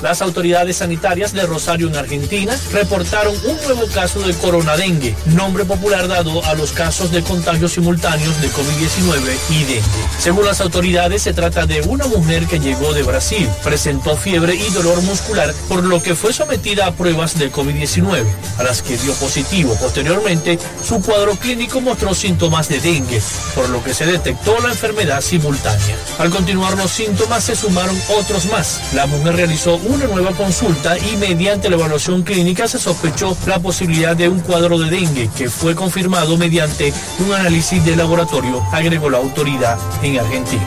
Las 0.03 0.21
autoridades 0.21 0.79
sanitarias 0.79 1.33
de 1.33 1.47
Rosario 1.47 1.87
en 1.87 1.95
Argentina 1.95 2.59
reportaron 2.73 3.35
un 3.45 3.57
nuevo 3.65 3.87
caso 3.95 4.21
de 4.21 4.35
coronadengue, 4.35 5.15
nombre 5.27 5.65
popular 5.65 6.09
dado 6.09 6.45
a 6.45 6.55
los 6.55 6.73
casos 6.73 7.13
de 7.13 7.23
contagios 7.23 7.73
simultáneos 7.73 8.41
de 8.41 8.49
COVID-19 8.51 9.37
y 9.51 9.59
dengue. 9.63 9.83
Según 10.19 10.45
las 10.45 10.61
autoridades, 10.61 11.23
se 11.23 11.33
trata 11.33 11.67
de 11.67 11.83
una 11.83 12.09
mujer 12.09 12.47
que 12.47 12.59
llegó 12.59 12.93
de 12.93 13.05
Brasil, 13.05 13.49
presentó 13.63 14.17
fiebre 14.17 14.57
y 14.57 14.71
dolor 14.71 15.01
muscular, 15.03 15.55
por 15.69 15.85
lo 15.85 16.03
que 16.03 16.17
fue 16.17 16.33
sometida 16.33 16.87
a 16.87 16.93
pruebas 16.93 17.39
de 17.39 17.53
COVID-19, 17.53 18.25
a 18.59 18.63
las 18.65 18.83
que 18.83 18.97
dio 18.99 19.15
positivo. 19.15 19.77
Posteriormente, 19.81 20.59
su 20.85 21.01
cuadro 21.01 21.37
clínico 21.37 21.81
mostró 21.81 22.13
síntomas 22.13 22.69
de 22.69 22.81
dengue, 22.81 23.23
por 23.55 23.69
lo 23.69 23.85
que 23.85 23.95
se 23.95 24.07
detectó 24.07 24.59
la 24.61 24.71
enfermedad 24.71 25.21
simultánea. 25.21 25.97
Al 26.19 26.31
continuar 26.31 26.77
los 26.77 26.91
síntomas, 26.91 27.45
se 27.45 27.55
sumaron 27.55 27.97
otros 28.19 28.47
más. 28.47 28.81
La 28.95 29.07
mujer 29.07 29.37
realizó 29.37 29.77
un 29.77 29.92
una 29.93 30.07
nueva 30.07 30.31
consulta 30.33 30.97
y 30.99 31.17
mediante 31.17 31.69
la 31.69 31.77
evaluación 31.77 32.23
clínica 32.23 32.67
se 32.67 32.79
sospechó 32.79 33.37
la 33.47 33.59
posibilidad 33.59 34.17
de 34.17 34.29
un 34.29 34.41
cuadro 34.41 34.79
de 34.79 34.91
dengue 34.91 35.29
que 35.37 35.51
fue 35.51 35.75
confirmado 35.75 36.37
mediante 36.37 36.93
un 37.19 37.33
análisis 37.33 37.85
de 37.85 37.97
laboratorio, 37.97 38.63
agregó 38.73 39.11
la 39.11 39.19
autoridad 39.19 39.79
en 40.03 40.19
Argentina. 40.19 40.67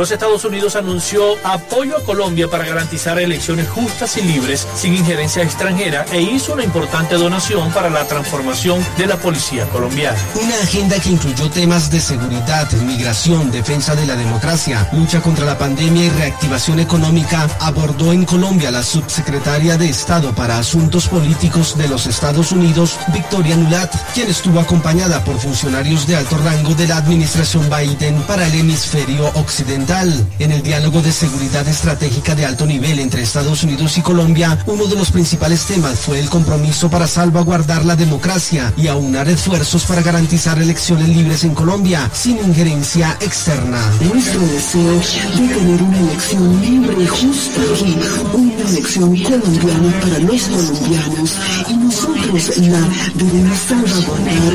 Los 0.00 0.10
Estados 0.12 0.46
Unidos 0.46 0.76
anunció 0.76 1.36
apoyo 1.44 1.94
a 1.94 2.02
Colombia 2.02 2.48
para 2.48 2.64
garantizar 2.64 3.18
elecciones 3.18 3.68
justas 3.68 4.16
y 4.16 4.22
libres 4.22 4.66
sin 4.74 4.94
injerencia 4.94 5.42
extranjera 5.42 6.06
e 6.10 6.22
hizo 6.22 6.54
una 6.54 6.64
importante 6.64 7.16
donación 7.16 7.70
para 7.72 7.90
la 7.90 8.06
transformación 8.06 8.82
de 8.96 9.06
la 9.06 9.18
policía 9.18 9.66
colombiana. 9.66 10.16
Una 10.42 10.54
agenda 10.54 10.98
que 10.98 11.10
incluyó 11.10 11.50
temas 11.50 11.90
de 11.90 12.00
seguridad, 12.00 12.72
migración, 12.86 13.50
defensa 13.50 13.94
de 13.94 14.06
la 14.06 14.16
democracia, 14.16 14.88
lucha 14.94 15.20
contra 15.20 15.44
la 15.44 15.58
pandemia 15.58 16.06
y 16.06 16.08
reactivación 16.08 16.80
económica, 16.80 17.46
abordó 17.60 18.14
en 18.14 18.24
Colombia 18.24 18.70
la 18.70 18.82
subsecretaria 18.82 19.76
de 19.76 19.90
Estado 19.90 20.32
para 20.34 20.56
Asuntos 20.56 21.08
Políticos 21.08 21.76
de 21.76 21.88
los 21.88 22.06
Estados 22.06 22.52
Unidos, 22.52 22.98
Victoria 23.12 23.54
Nulat, 23.54 23.94
quien 24.14 24.30
estuvo 24.30 24.60
acompañada 24.60 25.22
por 25.24 25.38
funcionarios 25.38 26.06
de 26.06 26.16
alto 26.16 26.38
rango 26.38 26.74
de 26.74 26.88
la 26.88 26.96
administración 26.96 27.68
Biden 27.68 28.22
para 28.22 28.46
el 28.46 28.54
hemisferio 28.54 29.26
occidental 29.34 29.89
en 29.90 30.52
el 30.52 30.62
diálogo 30.62 31.02
de 31.02 31.10
seguridad 31.10 31.66
estratégica 31.66 32.36
de 32.36 32.46
alto 32.46 32.64
nivel 32.64 33.00
entre 33.00 33.22
Estados 33.22 33.64
Unidos 33.64 33.98
y 33.98 34.02
Colombia, 34.02 34.56
uno 34.66 34.86
de 34.86 34.94
los 34.94 35.10
principales 35.10 35.64
temas 35.64 35.98
fue 35.98 36.20
el 36.20 36.30
compromiso 36.30 36.88
para 36.88 37.08
salvaguardar 37.08 37.84
la 37.84 37.96
democracia 37.96 38.72
y 38.76 38.86
aunar 38.86 39.28
esfuerzos 39.28 39.84
para 39.86 40.00
garantizar 40.00 40.62
elecciones 40.62 41.08
libres 41.08 41.42
en 41.42 41.54
Colombia 41.54 42.08
sin 42.14 42.38
injerencia 42.38 43.16
externa. 43.20 43.80
Nuestro 44.00 44.40
deseo 44.46 44.94
de 44.94 45.54
tener 45.54 45.82
una 45.82 45.98
elección 45.98 46.60
libre 46.62 47.02
y 47.02 47.06
justa 47.08 47.60
y 47.84 48.36
una 48.36 48.70
elección 48.70 49.16
colombiana 49.16 50.00
para 50.02 50.18
los 50.20 50.42
colombianos 50.42 51.36
y 51.68 51.74
nosotros 51.74 52.58
la 52.58 52.88
debemos 53.16 53.58
salvaguardar 53.58 54.52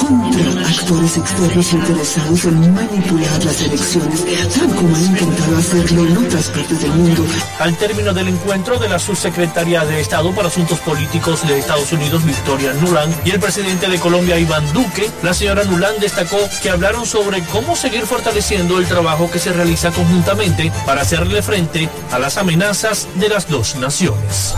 contra 0.00 0.68
actores 0.68 1.16
externos 1.18 1.72
interesados 1.74 2.44
en 2.46 2.74
manipular 2.74 3.44
las 3.44 3.60
elecciones 3.60 4.24
como 4.68 4.94
han 4.94 5.04
intentado 5.04 5.56
hacerlo 5.56 6.06
en 6.06 6.16
otras 6.18 6.48
partes 6.48 6.80
del 6.80 6.90
mundo. 6.92 7.24
Al 7.58 7.76
término 7.76 8.12
del 8.12 8.28
encuentro 8.28 8.78
de 8.78 8.88
la 8.88 8.98
subsecretaria 8.98 9.84
de 9.84 10.00
Estado 10.00 10.34
para 10.34 10.48
Asuntos 10.48 10.78
Políticos 10.80 11.46
de 11.46 11.58
Estados 11.58 11.92
Unidos, 11.92 12.24
Victoria 12.24 12.72
Nuland, 12.74 13.14
y 13.24 13.30
el 13.30 13.40
presidente 13.40 13.88
de 13.88 13.98
Colombia, 13.98 14.38
Iván 14.38 14.70
Duque, 14.72 15.10
la 15.22 15.34
señora 15.34 15.64
Nuland 15.64 15.98
destacó 15.98 16.38
que 16.62 16.70
hablaron 16.70 17.06
sobre 17.06 17.42
cómo 17.44 17.76
seguir 17.76 18.06
fortaleciendo 18.06 18.78
el 18.78 18.86
trabajo 18.86 19.30
que 19.30 19.38
se 19.38 19.52
realiza 19.52 19.90
conjuntamente 19.90 20.70
para 20.84 21.02
hacerle 21.02 21.42
frente 21.42 21.88
a 22.10 22.18
las 22.18 22.36
amenazas 22.36 23.08
de 23.14 23.28
las 23.28 23.48
dos 23.48 23.76
naciones. 23.76 24.54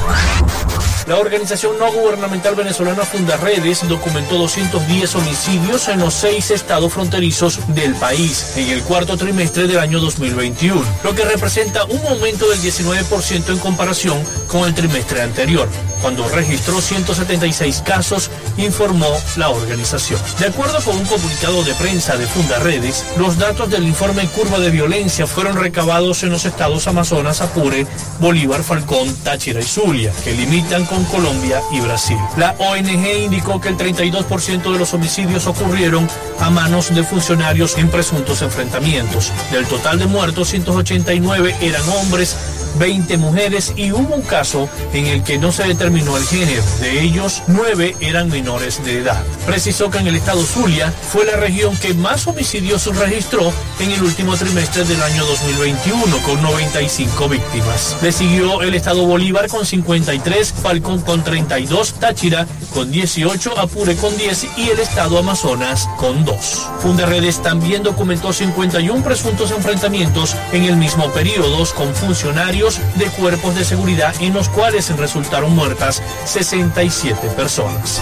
La 1.06 1.18
organización 1.18 1.78
no 1.78 1.92
gubernamental 1.92 2.54
venezolana 2.54 3.02
Fundaredes 3.02 3.86
documentó 3.88 4.38
210 4.38 5.14
homicidios 5.16 5.88
en 5.88 5.98
los 5.98 6.14
seis 6.14 6.50
estados 6.50 6.92
fronterizos 6.92 7.58
del 7.74 7.94
país 7.96 8.52
en 8.56 8.68
el 8.68 8.82
cuarto 8.82 9.16
trimestre 9.16 9.66
del 9.66 9.78
año 9.78 9.98
2021, 9.98 10.80
lo 11.02 11.14
que 11.14 11.24
representa 11.24 11.84
un 11.84 12.06
aumento 12.06 12.48
del 12.48 12.58
19% 12.60 13.48
en 13.48 13.58
comparación 13.58 14.22
con 14.46 14.68
el 14.68 14.74
trimestre 14.74 15.22
anterior, 15.22 15.68
cuando 16.02 16.28
registró 16.28 16.80
176 16.80 17.82
casos, 17.84 18.30
informó 18.56 19.08
la 19.36 19.48
organización. 19.48 20.20
De 20.38 20.46
acuerdo 20.46 20.78
con 20.84 20.96
un 20.96 21.04
comunicado 21.04 21.62
de 21.64 21.74
prensa 21.74 22.16
de 22.16 22.26
Fundaredes, 22.26 23.04
los 23.16 23.38
datos 23.38 23.70
del 23.70 23.84
informe 23.84 24.26
Curva 24.28 24.58
de 24.58 24.70
Violencia 24.70 25.26
fueron 25.26 25.56
recabados 25.56 26.22
en 26.22 26.30
los 26.30 26.44
estados 26.44 26.86
Amazonas, 26.86 27.40
Apure, 27.40 27.86
Bolívar, 28.18 28.62
Falcón, 28.62 29.14
Táchira 29.22 29.60
y 29.60 29.64
Zulia, 29.64 30.12
que 30.24 30.32
limitan 30.32 30.84
con 30.92 31.04
Colombia 31.06 31.62
y 31.72 31.80
Brasil. 31.80 32.18
La 32.36 32.54
ONG 32.58 33.24
indicó 33.24 33.58
que 33.58 33.70
el 33.70 33.78
32% 33.78 34.72
de 34.72 34.78
los 34.78 34.92
homicidios 34.92 35.46
ocurrieron 35.46 36.06
a 36.38 36.50
manos 36.50 36.94
de 36.94 37.02
funcionarios 37.02 37.78
en 37.78 37.88
presuntos 37.88 38.42
enfrentamientos. 38.42 39.32
Del 39.50 39.66
total 39.66 39.98
de 39.98 40.06
muertos, 40.06 40.48
189 40.48 41.56
eran 41.62 41.88
hombres, 41.88 42.36
20 42.78 43.16
mujeres 43.18 43.72
y 43.76 43.92
hubo 43.92 44.14
un 44.14 44.22
caso 44.22 44.68
en 44.92 45.06
el 45.06 45.22
que 45.22 45.38
no 45.38 45.52
se 45.52 45.64
determinó 45.64 46.16
el 46.16 46.24
género. 46.24 46.62
De 46.80 47.00
ellos, 47.00 47.42
9 47.46 47.96
eran 48.00 48.28
menores 48.28 48.84
de 48.84 48.98
edad. 48.98 49.22
Precisó 49.46 49.90
que 49.90 49.98
en 49.98 50.06
el 50.06 50.16
estado 50.16 50.42
Zulia 50.42 50.90
fue 50.90 51.24
la 51.24 51.36
región 51.36 51.76
que 51.76 51.94
más 51.94 52.26
homicidios 52.26 52.86
registró 52.96 53.52
en 53.80 53.90
el 53.90 54.02
último 54.02 54.36
trimestre 54.36 54.84
del 54.84 55.02
año 55.02 55.24
2021 55.24 56.18
con 56.18 56.42
95 56.42 57.28
víctimas. 57.28 57.96
Le 58.02 58.12
siguió 58.12 58.62
el 58.62 58.74
estado 58.74 59.04
Bolívar 59.06 59.48
con 59.48 59.64
53, 59.64 60.54
Falcón 60.62 61.00
con 61.02 61.22
32, 61.22 61.94
Táchira 61.94 62.46
con 62.74 62.90
18, 62.90 63.58
Apure 63.58 63.96
con 63.96 64.16
10 64.16 64.46
y 64.56 64.70
el 64.70 64.78
estado 64.78 65.18
Amazonas 65.18 65.88
con 65.98 66.24
2. 66.24 66.36
Funderredes 66.80 67.42
también 67.42 67.82
documentó 67.82 68.32
51 68.32 69.02
presuntos 69.04 69.50
enfrentamientos 69.50 70.34
en 70.52 70.64
el 70.64 70.76
mismo 70.76 71.08
periodo 71.10 71.52
con 71.76 71.94
funcionarios 71.94 72.61
de 72.62 73.06
cuerpos 73.06 73.56
de 73.56 73.64
seguridad 73.64 74.14
en 74.20 74.32
los 74.32 74.48
cuales 74.48 74.96
resultaron 74.96 75.52
muertas 75.52 76.00
67 76.26 77.26
personas. 77.30 78.00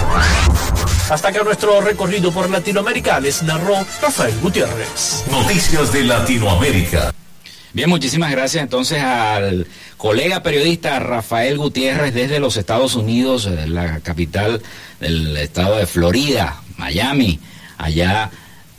Hasta 1.08 1.28
acá 1.28 1.42
nuestro 1.42 1.80
recorrido 1.80 2.30
por 2.30 2.50
Latinoamérica 2.50 3.18
les 3.20 3.42
narró 3.42 3.74
Rafael 4.02 4.38
Gutiérrez. 4.42 5.24
Noticias 5.30 5.90
de 5.94 6.04
Latinoamérica. 6.04 7.14
Bien, 7.72 7.88
muchísimas 7.88 8.32
gracias 8.32 8.62
entonces 8.62 9.02
al 9.02 9.66
colega 9.96 10.42
periodista 10.42 10.98
Rafael 10.98 11.56
Gutiérrez 11.56 12.12
desde 12.12 12.38
los 12.38 12.58
Estados 12.58 12.96
Unidos, 12.96 13.46
la 13.46 14.00
capital 14.00 14.60
del 15.00 15.38
estado 15.38 15.78
de 15.78 15.86
Florida, 15.86 16.60
Miami, 16.76 17.40
allá 17.78 18.30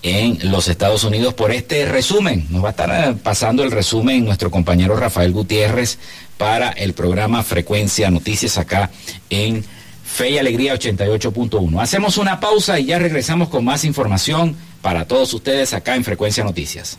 en 0.03 0.51
los 0.51 0.67
Estados 0.67 1.03
Unidos 1.03 1.33
por 1.33 1.51
este 1.51 1.85
resumen. 1.85 2.47
Nos 2.49 2.63
va 2.63 2.69
a 2.69 2.71
estar 2.71 2.89
eh, 2.89 3.15
pasando 3.21 3.63
el 3.63 3.71
resumen 3.71 4.25
nuestro 4.25 4.49
compañero 4.49 4.95
Rafael 4.95 5.31
Gutiérrez 5.31 5.99
para 6.37 6.69
el 6.69 6.93
programa 6.93 7.43
Frecuencia 7.43 8.09
Noticias 8.09 8.57
acá 8.57 8.89
en 9.29 9.63
Fe 10.03 10.31
y 10.31 10.37
Alegría 10.37 10.73
88.1. 10.73 11.81
Hacemos 11.81 12.17
una 12.17 12.39
pausa 12.39 12.79
y 12.79 12.85
ya 12.85 12.99
regresamos 12.99 13.49
con 13.49 13.63
más 13.63 13.85
información 13.85 14.55
para 14.81 15.07
todos 15.07 15.33
ustedes 15.33 15.73
acá 15.73 15.95
en 15.95 16.03
Frecuencia 16.03 16.43
Noticias. 16.43 16.97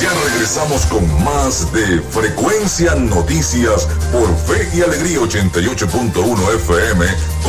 Ya 0.00 0.10
regresamos 0.32 0.86
con 0.86 1.24
más 1.24 1.70
de 1.74 2.00
Frecuencia 2.00 2.94
Noticias 2.94 3.86
por 4.10 4.34
Fe 4.46 4.66
y 4.74 4.80
Alegría 4.80 5.18
88.1 5.18 6.54
FM 6.54 7.06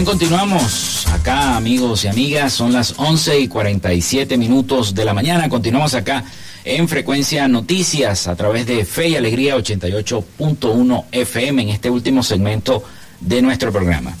Bien, 0.00 0.06
continuamos 0.06 1.06
acá, 1.08 1.56
amigos 1.56 2.06
y 2.06 2.08
amigas. 2.08 2.54
Son 2.54 2.72
las 2.72 2.94
11 2.96 3.40
y 3.40 3.48
47 3.48 4.38
minutos 4.38 4.94
de 4.94 5.04
la 5.04 5.12
mañana. 5.12 5.50
Continuamos 5.50 5.92
acá 5.92 6.24
en 6.64 6.88
Frecuencia 6.88 7.46
Noticias 7.48 8.26
a 8.26 8.34
través 8.34 8.64
de 8.64 8.86
Fe 8.86 9.08
y 9.08 9.16
Alegría 9.16 9.58
88.1 9.58 11.04
FM 11.12 11.62
en 11.64 11.68
este 11.68 11.90
último 11.90 12.22
segmento 12.22 12.82
de 13.20 13.42
nuestro 13.42 13.72
programa. 13.72 14.16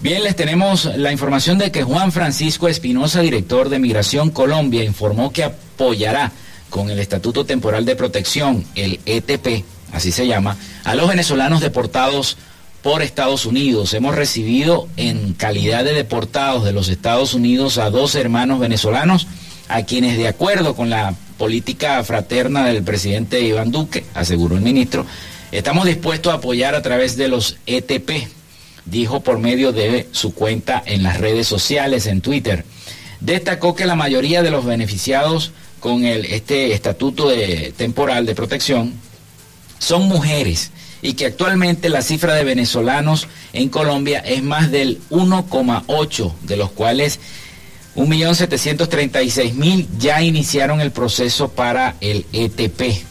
Bien, 0.00 0.22
les 0.22 0.36
tenemos 0.36 0.84
la 0.84 1.10
información 1.10 1.56
de 1.56 1.72
que 1.72 1.84
Juan 1.84 2.12
Francisco 2.12 2.68
Espinosa, 2.68 3.22
director 3.22 3.70
de 3.70 3.78
Migración 3.78 4.28
Colombia, 4.28 4.84
informó 4.84 5.32
que 5.32 5.44
apoyará 5.44 6.32
con 6.68 6.90
el 6.90 6.98
Estatuto 6.98 7.46
Temporal 7.46 7.86
de 7.86 7.96
Protección, 7.96 8.62
el 8.74 9.00
ETP, 9.06 9.64
así 9.90 10.12
se 10.12 10.26
llama, 10.26 10.58
a 10.84 10.94
los 10.94 11.08
venezolanos 11.08 11.62
deportados 11.62 12.36
por 12.88 13.02
Estados 13.02 13.44
Unidos. 13.44 13.92
Hemos 13.92 14.14
recibido 14.14 14.88
en 14.96 15.34
calidad 15.34 15.84
de 15.84 15.92
deportados 15.92 16.64
de 16.64 16.72
los 16.72 16.88
Estados 16.88 17.34
Unidos 17.34 17.76
a 17.76 17.90
dos 17.90 18.14
hermanos 18.14 18.60
venezolanos 18.60 19.26
a 19.68 19.82
quienes 19.82 20.16
de 20.16 20.26
acuerdo 20.26 20.74
con 20.74 20.88
la 20.88 21.14
política 21.36 22.02
fraterna 22.02 22.64
del 22.64 22.82
presidente 22.82 23.42
Iván 23.42 23.72
Duque, 23.72 24.06
aseguró 24.14 24.56
el 24.56 24.62
ministro, 24.62 25.04
estamos 25.52 25.84
dispuestos 25.84 26.32
a 26.32 26.36
apoyar 26.36 26.74
a 26.74 26.80
través 26.80 27.18
de 27.18 27.28
los 27.28 27.58
ETP, 27.66 28.26
dijo 28.86 29.20
por 29.20 29.38
medio 29.38 29.72
de 29.72 30.08
su 30.12 30.32
cuenta 30.32 30.82
en 30.86 31.02
las 31.02 31.20
redes 31.20 31.46
sociales, 31.46 32.06
en 32.06 32.22
Twitter. 32.22 32.64
Destacó 33.20 33.74
que 33.74 33.84
la 33.84 33.96
mayoría 33.96 34.42
de 34.42 34.50
los 34.50 34.64
beneficiados 34.64 35.52
con 35.78 36.06
este 36.06 36.72
estatuto 36.72 37.28
de, 37.28 37.74
temporal 37.76 38.24
de 38.24 38.34
protección 38.34 38.94
son 39.78 40.08
mujeres 40.08 40.70
y 41.02 41.14
que 41.14 41.26
actualmente 41.26 41.88
la 41.88 42.02
cifra 42.02 42.34
de 42.34 42.44
venezolanos 42.44 43.28
en 43.52 43.68
Colombia 43.68 44.18
es 44.20 44.42
más 44.42 44.70
del 44.70 45.00
1,8, 45.10 46.32
de 46.42 46.56
los 46.56 46.70
cuales 46.70 47.20
1.736.000 47.96 49.86
ya 49.98 50.22
iniciaron 50.22 50.80
el 50.80 50.92
proceso 50.92 51.48
para 51.50 51.96
el 52.00 52.26
ETP. 52.32 53.04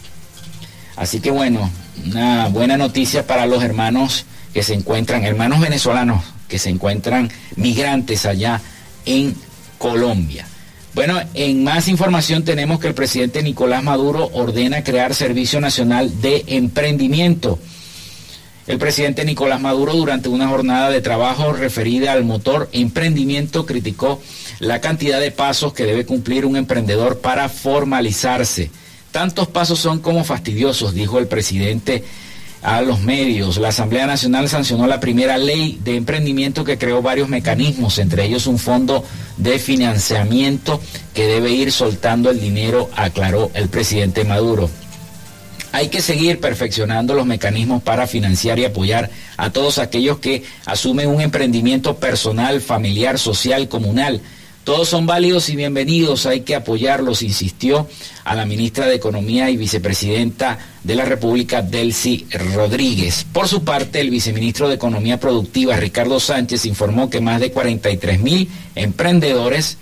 Así 0.95 1.19
que 1.19 1.31
bueno, 1.31 1.69
una 2.05 2.47
buena 2.47 2.77
noticia 2.77 3.25
para 3.27 3.45
los 3.45 3.63
hermanos 3.63 4.25
que 4.53 4.63
se 4.63 4.73
encuentran, 4.73 5.23
hermanos 5.23 5.59
venezolanos 5.59 6.23
que 6.47 6.59
se 6.59 6.69
encuentran 6.69 7.29
migrantes 7.55 8.25
allá 8.25 8.61
en 9.05 9.35
Colombia. 9.77 10.47
Bueno, 10.95 11.19
en 11.35 11.63
más 11.63 11.87
información 11.89 12.43
tenemos 12.43 12.79
que 12.79 12.87
el 12.87 12.95
presidente 12.95 13.43
Nicolás 13.43 13.83
Maduro 13.83 14.31
ordena 14.33 14.83
crear 14.83 15.13
Servicio 15.13 15.61
Nacional 15.61 16.21
de 16.21 16.43
Emprendimiento. 16.47 17.59
El 18.67 18.79
presidente 18.79 19.23
Nicolás 19.23 19.61
Maduro 19.61 19.93
durante 19.93 20.27
una 20.27 20.49
jornada 20.49 20.89
de 20.89 20.99
trabajo 20.99 21.53
referida 21.53 22.11
al 22.11 22.25
motor 22.25 22.67
emprendimiento 22.73 23.65
criticó 23.65 24.21
la 24.59 24.81
cantidad 24.81 25.21
de 25.21 25.31
pasos 25.31 25.71
que 25.71 25.85
debe 25.85 26.05
cumplir 26.05 26.45
un 26.45 26.57
emprendedor 26.57 27.19
para 27.19 27.47
formalizarse. 27.47 28.69
Tantos 29.11 29.47
pasos 29.47 29.79
son 29.79 29.99
como 29.99 30.25
fastidiosos, 30.25 30.93
dijo 30.93 31.17
el 31.17 31.27
presidente 31.27 32.03
a 32.61 32.81
los 32.81 32.99
medios. 32.99 33.55
La 33.55 33.69
Asamblea 33.69 34.05
Nacional 34.05 34.49
sancionó 34.49 34.85
la 34.85 34.99
primera 34.99 35.37
ley 35.37 35.79
de 35.81 35.95
emprendimiento 35.95 36.65
que 36.65 36.77
creó 36.77 37.01
varios 37.01 37.29
mecanismos, 37.29 37.97
entre 37.99 38.25
ellos 38.25 38.47
un 38.47 38.59
fondo 38.59 39.05
de 39.37 39.59
financiamiento 39.59 40.81
que 41.13 41.25
debe 41.25 41.51
ir 41.51 41.71
soltando 41.71 42.29
el 42.29 42.41
dinero, 42.41 42.89
aclaró 42.97 43.49
el 43.53 43.69
presidente 43.69 44.25
Maduro. 44.25 44.69
Hay 45.71 45.89
que 45.89 46.01
seguir 46.01 46.39
perfeccionando 46.39 47.13
los 47.13 47.25
mecanismos 47.25 47.83
para 47.83 48.07
financiar 48.07 48.57
y 48.59 48.65
apoyar 48.65 49.09
a 49.35 49.51
todos 49.51 49.77
aquellos 49.77 50.19
que 50.19 50.43
asumen 50.65 51.09
un 51.09 51.21
emprendimiento 51.21 51.97
personal, 51.97 52.61
familiar, 52.61 53.19
social, 53.19 53.67
comunal. 53.67 54.21
Todos 54.63 54.89
son 54.89 55.05
válidos 55.05 55.47
y 55.47 55.55
bienvenidos, 55.55 56.25
hay 56.25 56.41
que 56.41 56.53
apoyarlos, 56.53 57.21
insistió 57.21 57.87
a 58.25 58.35
la 58.35 58.45
ministra 58.45 58.85
de 58.85 58.95
Economía 58.95 59.49
y 59.49 59.55
vicepresidenta 59.55 60.57
de 60.83 60.95
la 60.95 61.05
República, 61.05 61.61
Delcy 61.61 62.27
Rodríguez. 62.53 63.25
Por 63.31 63.47
su 63.47 63.63
parte, 63.63 64.01
el 64.01 64.09
viceministro 64.09 64.67
de 64.67 64.75
Economía 64.75 65.21
Productiva, 65.21 65.77
Ricardo 65.77 66.19
Sánchez, 66.19 66.65
informó 66.65 67.09
que 67.09 67.21
más 67.21 67.39
de 67.39 67.51
43 67.51 68.19
mil 68.19 68.49
emprendedores 68.75 69.77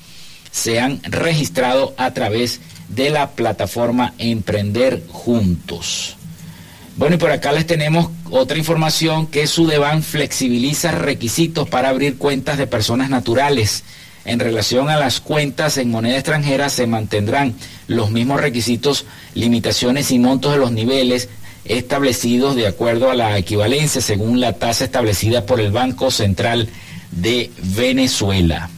se 0.52 0.80
han 0.80 1.02
registrado 1.04 1.96
a 1.98 2.14
través 2.14 2.60
de 2.60 2.75
de 2.96 3.10
la 3.10 3.32
plataforma 3.32 4.14
Emprender 4.18 5.04
Juntos. 5.10 6.18
Bueno, 6.98 7.16
y 7.16 7.20
por 7.20 7.32
acá 7.32 7.52
les 7.52 7.68
tenemos 7.68 8.10
otra 8.32 8.58
información 8.58 9.28
que 9.28 9.48
Sudeban 9.48 10.02
flexibiliza 10.02 10.92
requisitos 10.92 11.68
para 11.68 11.90
abrir 11.90 12.18
cuentas 12.18 12.58
de 12.58 12.68
personas 12.68 13.10
naturales. 13.10 13.84
En 14.24 14.40
relación 14.40 14.90
a 14.90 14.98
las 14.98 15.20
cuentas 15.20 15.78
en 15.78 15.92
moneda 15.92 16.16
extranjera 16.16 16.70
se 16.70 16.88
mantendrán 16.88 17.54
los 17.88 18.12
mismos 18.12 18.40
requisitos, 18.40 19.06
limitaciones 19.34 20.10
y 20.12 20.20
montos 20.20 20.54
de 20.54 20.58
los 20.58 20.72
niveles 20.72 21.28
establecidos 21.66 22.56
de 22.56 22.68
acuerdo 22.68 23.10
a 23.10 23.16
la 23.16 23.38
equivalencia 23.38 24.02
según 24.02 24.40
la 24.40 24.54
tasa 24.54 24.86
establecida 24.86 25.46
por 25.46 25.60
el 25.60 25.72
Banco 25.72 26.12
Central 26.12 26.70
de 27.12 27.52
Venezuela. 27.62 28.70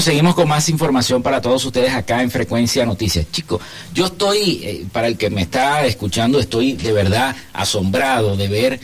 Seguimos 0.00 0.36
con 0.36 0.48
más 0.48 0.68
información 0.68 1.24
para 1.24 1.40
todos 1.40 1.64
ustedes 1.64 1.92
acá 1.92 2.22
en 2.22 2.30
Frecuencia 2.30 2.86
Noticias. 2.86 3.26
Chicos, 3.32 3.60
yo 3.92 4.06
estoy, 4.06 4.60
eh, 4.62 4.86
para 4.92 5.08
el 5.08 5.16
que 5.16 5.28
me 5.28 5.42
está 5.42 5.84
escuchando, 5.86 6.38
estoy 6.38 6.74
de 6.74 6.92
verdad 6.92 7.34
asombrado 7.52 8.36
de 8.36 8.48
ver 8.48 8.80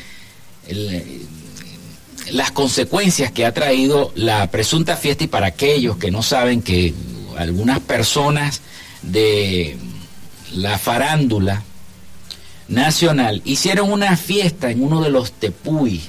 las 2.31 2.50
consecuencias 2.50 3.31
que 3.31 3.46
ha 3.46 3.55
traído 3.55 4.12
la 4.16 4.50
presunta 4.50 4.96
fiesta 4.96 5.24
y 5.24 5.29
para 5.29 5.46
aquellos 5.46 5.98
que 5.98 6.11
no 6.11 6.22
saben 6.22 6.62
que 6.62 6.92
algunas 7.37 7.79
personas 7.79 8.61
de 9.03 9.77
la 10.53 10.79
farándula 10.79 11.62
nacional 12.66 13.40
hicieron 13.44 13.92
una 13.92 14.16
fiesta 14.16 14.70
en 14.70 14.83
uno 14.83 15.00
de 15.00 15.11
los 15.11 15.31
tepuy 15.33 16.03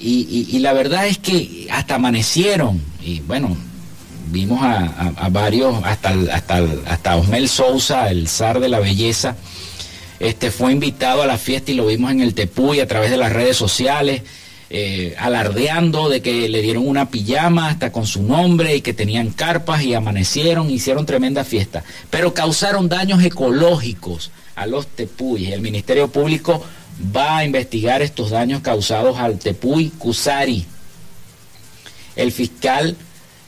y, 0.00 0.58
la 0.60 0.72
verdad 0.72 1.06
es 1.06 1.18
que 1.18 1.68
hasta 1.70 1.96
amanecieron 1.96 2.80
y 3.02 3.20
bueno 3.20 3.56
vimos 4.30 4.60
a, 4.62 5.28
varios 5.30 5.74
hasta 5.84 6.10
hasta 6.32 6.64
hasta 6.86 7.16
Osmel 7.16 7.48
Sousa 7.48 8.10
el 8.10 8.28
zar 8.28 8.60
de 8.60 8.68
la 8.68 8.80
belleza 8.80 9.36
este 10.18 10.50
fue 10.50 10.72
invitado 10.72 11.22
a 11.22 11.26
la 11.26 11.38
fiesta 11.38 11.72
y 11.72 11.74
lo 11.74 11.86
vimos 11.86 12.10
en 12.12 12.20
el 12.20 12.34
tepuy 12.34 12.80
a 12.80 12.86
través 12.86 13.10
de 13.10 13.16
las 13.16 13.32
redes 13.32 13.56
sociales 13.56 14.22
eh, 14.72 15.16
alardeando 15.18 16.08
de 16.08 16.22
que 16.22 16.48
le 16.48 16.62
dieron 16.62 16.86
una 16.86 17.10
pijama 17.10 17.68
hasta 17.68 17.90
con 17.90 18.06
su 18.06 18.22
nombre 18.22 18.76
y 18.76 18.82
que 18.82 18.94
tenían 18.94 19.30
carpas 19.30 19.82
y 19.82 19.94
amanecieron, 19.94 20.70
hicieron 20.70 21.06
tremenda 21.06 21.42
fiesta, 21.42 21.82
pero 22.08 22.34
causaron 22.34 22.88
daños 22.88 23.20
ecológicos 23.24 24.30
a 24.54 24.66
los 24.66 24.86
tepuyes. 24.86 25.52
El 25.52 25.60
Ministerio 25.60 26.06
Público 26.06 26.64
va 27.14 27.38
a 27.38 27.44
investigar 27.44 28.02
estos 28.02 28.30
daños 28.30 28.62
causados 28.62 29.18
al 29.18 29.38
tepuy 29.38 29.90
Kusari. 29.90 30.66
El 32.16 32.32
fiscal 32.32 32.96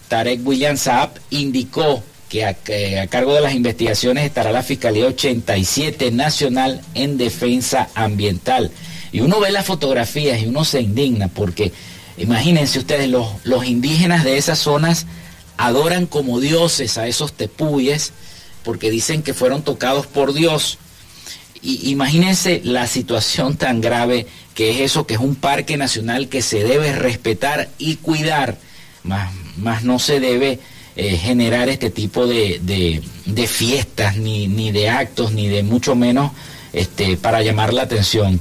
Tarek 0.08 0.46
William 0.46 0.76
Saab 0.76 1.10
indicó 1.30 2.02
que 2.28 2.46
a, 2.46 3.06
cargo 3.08 3.34
de 3.34 3.42
las 3.42 3.54
investigaciones 3.54 4.24
estará 4.24 4.52
la 4.52 4.62
Fiscalía 4.62 5.06
87 5.06 6.10
Nacional 6.12 6.80
en 6.94 7.18
Defensa 7.18 7.90
Ambiental. 7.94 8.70
Y 9.12 9.20
uno 9.20 9.38
ve 9.38 9.50
las 9.50 9.66
fotografías 9.66 10.40
y 10.40 10.46
uno 10.46 10.64
se 10.64 10.80
indigna 10.80 11.28
porque 11.28 11.72
imagínense 12.16 12.78
ustedes, 12.78 13.10
los, 13.10 13.26
los 13.44 13.66
indígenas 13.66 14.24
de 14.24 14.38
esas 14.38 14.58
zonas 14.58 15.04
adoran 15.58 16.06
como 16.06 16.40
dioses 16.40 16.96
a 16.96 17.06
esos 17.06 17.34
tepuyes 17.34 18.12
porque 18.64 18.90
dicen 18.90 19.22
que 19.22 19.34
fueron 19.34 19.62
tocados 19.62 20.06
por 20.06 20.32
Dios. 20.32 20.78
Y 21.62 21.90
imagínense 21.90 22.61
la 22.64 22.87
situación 22.88 23.57
tan 23.57 23.81
grave 23.81 24.27
que 24.55 24.70
es 24.70 24.81
eso, 24.81 25.07
que 25.07 25.14
es 25.14 25.20
un 25.20 25.37
parque 25.37 25.77
nacional 25.77 26.29
que 26.29 26.42
se 26.42 26.64
debe 26.64 26.92
respetar 26.92 27.70
y 27.79 27.96
cuidar, 27.96 28.59
más, 29.05 29.33
más 29.57 29.85
no 29.85 29.98
se 29.98 30.20
debe 30.20 30.59
eh, 30.96 31.16
generar 31.16 31.68
este 31.68 31.90
tipo 31.90 32.27
de, 32.27 32.61
de, 32.62 33.01
de 33.25 33.46
fiestas, 33.46 34.16
ni, 34.16 34.48
ni, 34.48 34.72
de 34.72 34.90
actos, 34.90 35.33
ni 35.33 35.48
de 35.48 35.62
mucho 35.62 35.94
menos 35.94 36.33
este, 36.72 37.16
para 37.16 37.42
llamar 37.42 37.72
la 37.72 37.83
atención. 37.83 38.40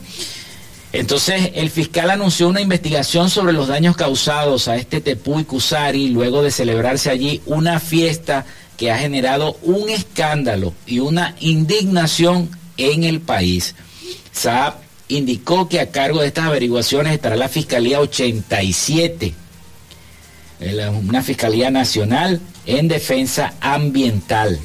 Entonces, 0.93 1.51
el 1.55 1.69
fiscal 1.69 2.09
anunció 2.09 2.49
una 2.49 2.59
investigación 2.59 3.29
sobre 3.29 3.53
los 3.53 3.69
daños 3.69 3.95
causados 3.95 4.67
a 4.67 4.75
este 4.75 4.99
Tepuy 4.99 5.45
Kusari 5.45 6.09
luego 6.09 6.43
de 6.43 6.51
celebrarse 6.51 7.09
allí 7.09 7.41
una 7.45 7.79
fiesta 7.79 8.45
que 8.75 8.91
ha 8.91 8.97
generado 8.97 9.57
un 9.61 9.89
escándalo 9.89 10.73
y 10.85 10.99
una 10.99 11.35
indignación 11.39 12.49
en 12.81 13.03
el 13.03 13.21
país. 13.21 13.75
Saab 14.31 14.75
indicó 15.07 15.67
que 15.67 15.79
a 15.79 15.91
cargo 15.91 16.21
de 16.21 16.27
estas 16.27 16.45
averiguaciones 16.45 17.13
estará 17.13 17.35
la 17.35 17.49
Fiscalía 17.49 17.99
87, 17.99 19.33
una 21.03 21.21
Fiscalía 21.21 21.69
Nacional 21.69 22.39
en 22.65 22.87
Defensa 22.87 23.53
Ambiental. 23.59 24.59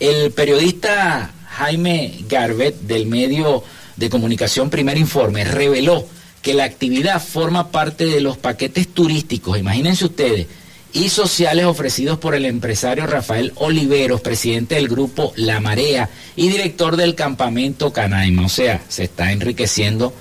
El 0.00 0.32
periodista 0.32 1.30
Jaime 1.48 2.18
Garbet 2.28 2.80
del 2.80 3.06
medio 3.06 3.62
de 3.96 4.10
Comunicación 4.10 4.68
Primer 4.70 4.98
Informe 4.98 5.44
reveló 5.44 6.06
que 6.42 6.54
la 6.54 6.64
actividad 6.64 7.22
forma 7.22 7.70
parte 7.70 8.04
de 8.04 8.20
los 8.20 8.36
paquetes 8.36 8.88
turísticos, 8.88 9.58
imagínense 9.58 10.04
ustedes, 10.04 10.48
y 10.92 11.08
sociales 11.08 11.64
ofrecidos 11.64 12.18
por 12.18 12.34
el 12.34 12.44
empresario 12.44 13.06
Rafael 13.06 13.52
Oliveros, 13.56 14.20
presidente 14.20 14.74
del 14.74 14.88
grupo 14.88 15.32
La 15.36 15.60
Marea 15.60 16.10
y 16.36 16.48
director 16.48 16.96
del 16.96 17.14
campamento 17.14 17.92
Canaima. 17.92 18.44
O 18.44 18.48
sea, 18.48 18.82
se 18.88 19.04
está 19.04 19.32
enriqueciendo 19.32 20.12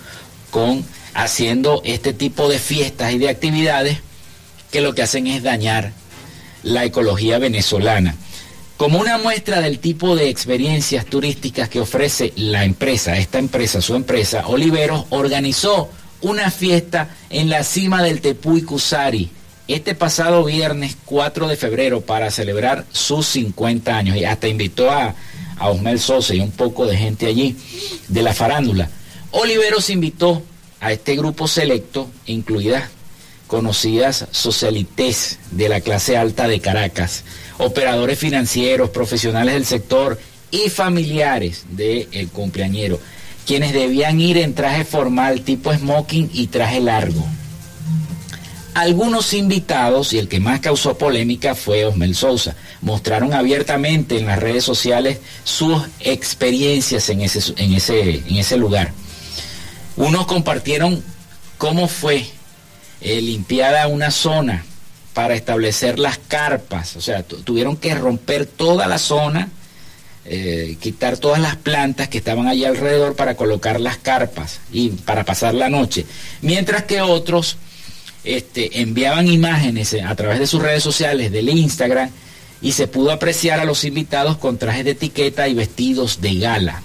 con 0.50 0.86
haciendo 1.14 1.82
este 1.84 2.14
tipo 2.14 2.48
de 2.48 2.58
fiestas 2.58 3.12
y 3.12 3.18
de 3.18 3.30
actividades 3.30 3.98
que 4.72 4.82
lo 4.82 4.96
que 4.96 5.02
hacen 5.02 5.28
es 5.28 5.44
dañar 5.44 5.92
la 6.64 6.86
ecología 6.86 7.38
venezolana. 7.38 8.16
Como 8.78 9.00
una 9.00 9.18
muestra 9.18 9.62
del 9.62 9.80
tipo 9.80 10.16
de 10.16 10.30
experiencias 10.30 11.06
turísticas 11.06 11.70
que 11.70 11.82
ofrece 11.82 12.34
la 12.38 12.64
empresa, 12.64 13.18
esta 13.18 13.38
empresa, 13.40 13.82
su 13.82 13.96
empresa, 13.96 14.48
Oliveros 14.48 15.06
organizó 15.10 15.90
una 16.22 16.50
fiesta 16.50 17.10
en 17.30 17.50
la 17.50 17.64
cima 17.64 18.02
del 18.02 18.22
Tepuy 18.22 18.62
Cusari 18.62 19.30
este 19.74 19.96
pasado 19.96 20.44
viernes 20.44 20.98
4 21.06 21.48
de 21.48 21.56
febrero 21.56 22.02
para 22.02 22.32
celebrar 22.32 22.86
sus 22.92 23.28
50 23.28 23.96
años 23.96 24.18
y 24.18 24.26
hasta 24.26 24.48
invitó 24.48 24.90
a, 24.90 25.16
a 25.58 25.70
Osmel 25.70 26.00
Sosa 26.00 26.34
y 26.34 26.40
un 26.40 26.52
poco 26.52 26.86
de 26.86 26.98
gente 26.98 27.28
allí 27.28 27.56
de 28.08 28.22
la 28.22 28.34
farándula. 28.34 28.90
Oliveros 29.32 29.90
invitó 29.90 30.42
a 30.80 30.92
este 30.92 31.16
grupo 31.16 31.48
selecto, 31.48 32.10
incluidas 32.26 32.90
conocidas 33.48 34.28
socialites 34.32 35.38
de 35.52 35.70
la 35.70 35.82
clase 35.82 36.18
alta 36.18 36.48
de 36.48 36.60
Caracas, 36.60 37.24
operadores 37.58 38.18
financieros, 38.18 38.90
profesionales 38.90 39.54
del 39.54 39.66
sector 39.66 40.18
y 40.52 40.70
familiares 40.70 41.66
del 41.70 42.08
el 42.12 42.30
cumpleañero, 42.30 43.00
quienes 43.46 43.74
debían 43.74 44.20
ir 44.20 44.38
en 44.38 44.54
traje 44.54 44.86
formal 44.86 45.42
tipo 45.42 45.74
smoking 45.74 46.30
y 46.34 46.48
traje 46.48 46.80
largo. 46.80 47.26
Algunos 48.74 49.34
invitados, 49.34 50.14
y 50.14 50.20
el 50.20 50.30
que 50.30 50.40
más 50.40 50.62
causó 50.62 50.98
polémica 50.98 51.56
fue 51.56 51.86
Osmel 51.86 52.16
Sousa, 52.16 52.56
mostraron 52.82 53.34
abiertamente 53.34 54.18
en 54.18 54.26
las 54.26 54.40
redes 54.40 54.64
sociales 54.64 55.20
sus 55.44 55.84
experiencias 56.00 57.10
en 57.10 57.22
ese, 57.22 57.54
en 57.58 57.74
ese, 57.74 58.24
en 58.28 58.38
ese 58.38 58.56
lugar. 58.56 58.94
Unos 59.98 60.26
compartieron 60.26 61.04
cómo 61.58 61.90
fue 61.90 62.26
eh, 63.02 63.22
limpiada 63.22 63.88
una 63.88 64.10
zona 64.10 64.64
para 65.14 65.36
establecer 65.36 66.00
las 66.00 66.18
carpas, 66.18 66.96
o 66.96 67.02
sea, 67.02 67.24
tuvieron 67.24 67.76
que 67.76 67.94
romper 67.94 68.46
toda 68.46 68.88
la 68.88 68.98
zona, 68.98 69.50
eh, 70.24 70.78
quitar 70.80 71.18
todas 71.18 71.42
las 71.42 71.58
plantas 71.58 72.08
que 72.08 72.20
estaban 72.20 72.48
allí 72.48 72.64
alrededor 72.64 73.18
para 73.18 73.36
colocar 73.36 73.82
las 73.82 73.98
carpas 73.98 74.62
y 74.72 74.90
para 74.90 75.26
pasar 75.26 75.56
la 75.56 75.68
noche, 75.68 76.06
mientras 76.42 76.84
que 76.84 77.02
otros 77.02 77.58
este, 78.24 78.82
enviaban 78.82 79.28
imágenes 79.28 79.94
a 79.94 80.16
través 80.16 80.40
de 80.40 80.48
sus 80.48 80.62
redes 80.62 80.84
sociales, 80.84 81.32
del 81.32 81.50
Instagram, 81.50 82.10
y 82.62 82.74
se 82.74 82.88
pudo 82.88 83.12
apreciar 83.12 83.60
a 83.60 83.66
los 83.66 83.84
invitados 83.84 84.38
con 84.38 84.58
trajes 84.58 84.86
de 84.86 84.92
etiqueta 84.92 85.48
y 85.48 85.54
vestidos 85.54 86.22
de 86.22 86.36
gala. 86.36 86.82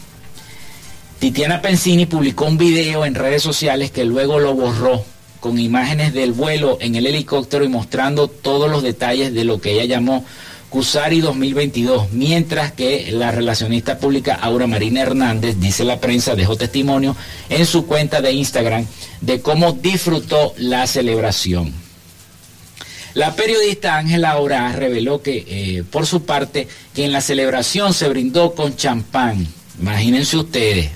Titiana 1.18 1.62
Pensini 1.62 2.06
publicó 2.06 2.46
un 2.46 2.58
video 2.58 3.04
en 3.04 3.14
redes 3.14 3.42
sociales 3.42 3.90
que 3.90 4.04
luego 4.04 4.38
lo 4.38 4.54
borró 4.54 5.04
con 5.40 5.58
imágenes 5.58 6.12
del 6.12 6.32
vuelo 6.32 6.78
en 6.80 6.94
el 6.94 7.06
helicóptero 7.06 7.64
y 7.64 7.68
mostrando 7.68 8.28
todos 8.28 8.70
los 8.70 8.82
detalles 8.82 9.32
de 9.32 9.44
lo 9.44 9.60
que 9.60 9.72
ella 9.72 9.84
llamó 9.84 10.24
Cusari 10.70 11.20
2022, 11.20 12.12
mientras 12.12 12.72
que 12.72 13.10
la 13.12 13.30
relacionista 13.30 13.98
pública 13.98 14.34
Aura 14.34 14.66
Marina 14.66 15.02
Hernández, 15.02 15.56
dice 15.58 15.84
la 15.84 16.00
prensa, 16.00 16.34
dejó 16.34 16.56
testimonio 16.56 17.16
en 17.48 17.66
su 17.66 17.86
cuenta 17.86 18.20
de 18.20 18.32
Instagram 18.32 18.86
de 19.20 19.40
cómo 19.40 19.72
disfrutó 19.72 20.54
la 20.58 20.86
celebración. 20.86 21.72
La 23.14 23.34
periodista 23.34 23.96
Ángela 23.96 24.32
Aura 24.32 24.70
reveló 24.72 25.22
que, 25.22 25.44
eh, 25.48 25.84
por 25.90 26.06
su 26.06 26.24
parte, 26.24 26.68
que 26.94 27.06
en 27.06 27.12
la 27.12 27.22
celebración 27.22 27.94
se 27.94 28.08
brindó 28.08 28.54
con 28.54 28.76
champán. 28.76 29.46
Imagínense 29.80 30.36
ustedes, 30.36 30.90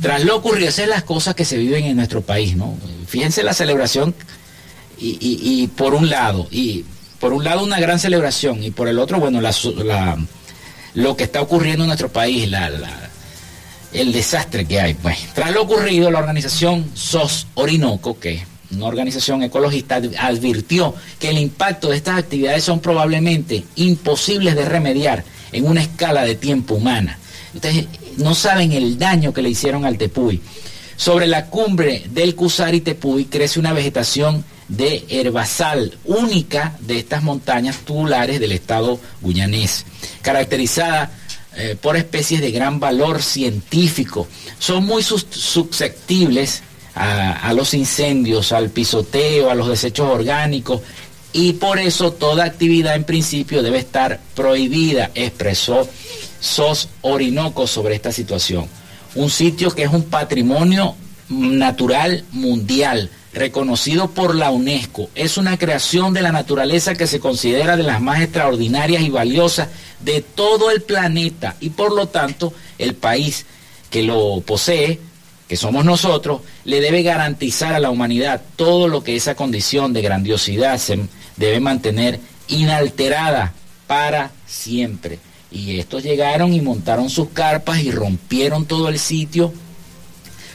tras 0.00 0.24
lo 0.24 0.36
ocurrido, 0.36 0.68
esas 0.68 0.88
las 0.88 1.02
cosas 1.02 1.34
que 1.34 1.44
se 1.44 1.56
viven 1.56 1.84
en 1.84 1.96
nuestro 1.96 2.22
país, 2.22 2.56
¿no? 2.56 2.76
Fíjense 3.06 3.42
la 3.42 3.54
celebración 3.54 4.14
y, 4.98 5.66
por 5.76 5.94
un 5.94 6.08
lado, 6.08 6.48
y 6.50 6.84
por 7.20 7.32
un 7.32 7.44
lado 7.44 7.64
una 7.64 7.80
gran 7.80 7.98
celebración 7.98 8.62
y 8.62 8.70
por 8.70 8.88
el 8.88 8.98
otro, 8.98 9.18
bueno, 9.18 9.40
lo 10.94 11.16
que 11.16 11.24
está 11.24 11.40
ocurriendo 11.42 11.84
en 11.84 11.88
nuestro 11.88 12.08
país, 12.10 12.50
el 13.92 14.12
desastre 14.12 14.66
que 14.66 14.80
hay. 14.80 14.94
Pues, 14.94 15.18
tras 15.34 15.52
lo 15.52 15.62
ocurrido, 15.62 16.10
la 16.10 16.18
organización 16.18 16.90
SOS 16.94 17.46
Orinoco, 17.54 18.18
que 18.18 18.34
es 18.34 18.42
una 18.72 18.86
organización 18.86 19.42
ecologista, 19.42 20.00
advirtió 20.18 20.94
que 21.18 21.30
el 21.30 21.38
impacto 21.38 21.88
de 21.88 21.96
estas 21.96 22.18
actividades 22.18 22.64
son 22.64 22.80
probablemente 22.80 23.64
imposibles 23.76 24.54
de 24.54 24.64
remediar 24.64 25.24
en 25.52 25.66
una 25.66 25.82
escala 25.82 26.24
de 26.24 26.34
tiempo 26.34 26.74
humana. 26.74 27.18
Ustedes 27.54 27.86
no 28.18 28.34
saben 28.34 28.72
el 28.72 28.98
daño 28.98 29.32
que 29.32 29.42
le 29.42 29.50
hicieron 29.50 29.84
al 29.84 29.98
Tepuy. 29.98 30.40
Sobre 30.96 31.26
la 31.26 31.46
cumbre 31.46 32.04
del 32.10 32.34
Cusari 32.34 32.80
Tepuy 32.80 33.26
crece 33.26 33.60
una 33.60 33.72
vegetación 33.72 34.44
de 34.68 35.04
herbazal 35.08 35.96
única 36.04 36.76
de 36.80 36.98
estas 36.98 37.22
montañas 37.22 37.78
tubulares 37.78 38.40
del 38.40 38.52
estado 38.52 39.00
guyanés, 39.20 39.84
caracterizada 40.22 41.10
eh, 41.56 41.76
por 41.80 41.96
especies 41.96 42.40
de 42.40 42.50
gran 42.50 42.80
valor 42.80 43.22
científico. 43.22 44.28
Son 44.58 44.84
muy 44.84 45.02
susceptibles 45.02 46.62
a, 46.94 47.48
a 47.48 47.52
los 47.52 47.74
incendios, 47.74 48.52
al 48.52 48.70
pisoteo, 48.70 49.50
a 49.50 49.54
los 49.54 49.68
desechos 49.68 50.08
orgánicos 50.08 50.80
y 51.32 51.52
por 51.52 51.78
eso 51.78 52.12
toda 52.12 52.44
actividad 52.44 52.94
en 52.94 53.04
principio 53.04 53.62
debe 53.62 53.78
estar 53.78 54.20
prohibida, 54.34 55.10
expresó 55.14 55.86
SOS 56.40 56.88
Orinoco 57.02 57.66
sobre 57.66 57.94
esta 57.94 58.12
situación. 58.12 58.66
Un 59.14 59.30
sitio 59.30 59.70
que 59.70 59.82
es 59.82 59.92
un 59.92 60.04
patrimonio 60.04 60.94
natural 61.28 62.24
mundial, 62.32 63.10
reconocido 63.36 64.10
por 64.10 64.34
la 64.34 64.50
UNESCO. 64.50 65.10
Es 65.14 65.36
una 65.36 65.58
creación 65.58 66.14
de 66.14 66.22
la 66.22 66.32
naturaleza 66.32 66.94
que 66.94 67.06
se 67.06 67.20
considera 67.20 67.76
de 67.76 67.82
las 67.82 68.00
más 68.00 68.20
extraordinarias 68.20 69.02
y 69.02 69.10
valiosas 69.10 69.68
de 70.00 70.22
todo 70.22 70.70
el 70.70 70.82
planeta 70.82 71.54
y 71.60 71.70
por 71.70 71.94
lo 71.94 72.08
tanto 72.08 72.54
el 72.78 72.94
país 72.94 73.44
que 73.90 74.02
lo 74.02 74.40
posee, 74.40 75.00
que 75.48 75.56
somos 75.56 75.84
nosotros, 75.84 76.40
le 76.64 76.80
debe 76.80 77.02
garantizar 77.02 77.74
a 77.74 77.78
la 77.78 77.90
humanidad 77.90 78.42
todo 78.56 78.88
lo 78.88 79.04
que 79.04 79.16
esa 79.16 79.34
condición 79.34 79.92
de 79.92 80.02
grandiosidad 80.02 80.78
se 80.78 80.98
debe 81.36 81.60
mantener 81.60 82.18
inalterada 82.48 83.52
para 83.86 84.32
siempre. 84.46 85.18
Y 85.50 85.78
estos 85.78 86.02
llegaron 86.02 86.54
y 86.54 86.62
montaron 86.62 87.10
sus 87.10 87.28
carpas 87.28 87.80
y 87.80 87.90
rompieron 87.90 88.64
todo 88.64 88.88
el 88.88 88.98
sitio, 88.98 89.52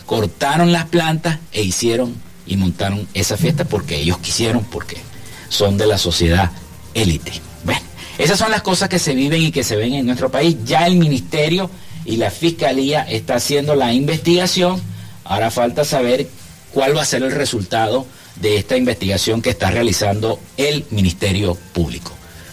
cortaron 0.07 0.71
las 0.71 0.85
plantas 0.85 1.37
e 1.53 1.61
hicieron 1.61 2.30
y 2.45 2.57
montaron 2.57 3.07
esa 3.13 3.37
fiesta 3.37 3.65
porque 3.65 3.97
ellos 3.97 4.17
quisieron, 4.19 4.63
porque 4.65 4.97
son 5.49 5.77
de 5.77 5.87
la 5.87 5.97
sociedad 5.97 6.51
élite. 6.93 7.33
Bueno, 7.63 7.81
esas 8.17 8.39
son 8.39 8.51
las 8.51 8.61
cosas 8.61 8.89
que 8.89 8.99
se 8.99 9.13
viven 9.13 9.41
y 9.41 9.51
que 9.51 9.63
se 9.63 9.75
ven 9.75 9.93
en 9.93 10.05
nuestro 10.05 10.31
país. 10.31 10.57
Ya 10.65 10.85
el 10.87 10.95
ministerio 10.95 11.69
y 12.05 12.17
la 12.17 12.31
fiscalía 12.31 13.03
está 13.03 13.35
haciendo 13.35 13.75
la 13.75 13.93
investigación. 13.93 14.81
Ahora 15.23 15.51
falta 15.51 15.85
saber 15.85 16.27
cuál 16.73 16.95
va 16.95 17.01
a 17.01 17.05
ser 17.05 17.23
el 17.23 17.31
resultado 17.31 18.05
de 18.37 18.57
esta 18.57 18.77
investigación 18.77 19.41
que 19.41 19.51
está 19.51 19.69
realizando 19.71 20.39
el 20.57 20.85
Ministerio 20.89 21.57
Público. 21.73 22.11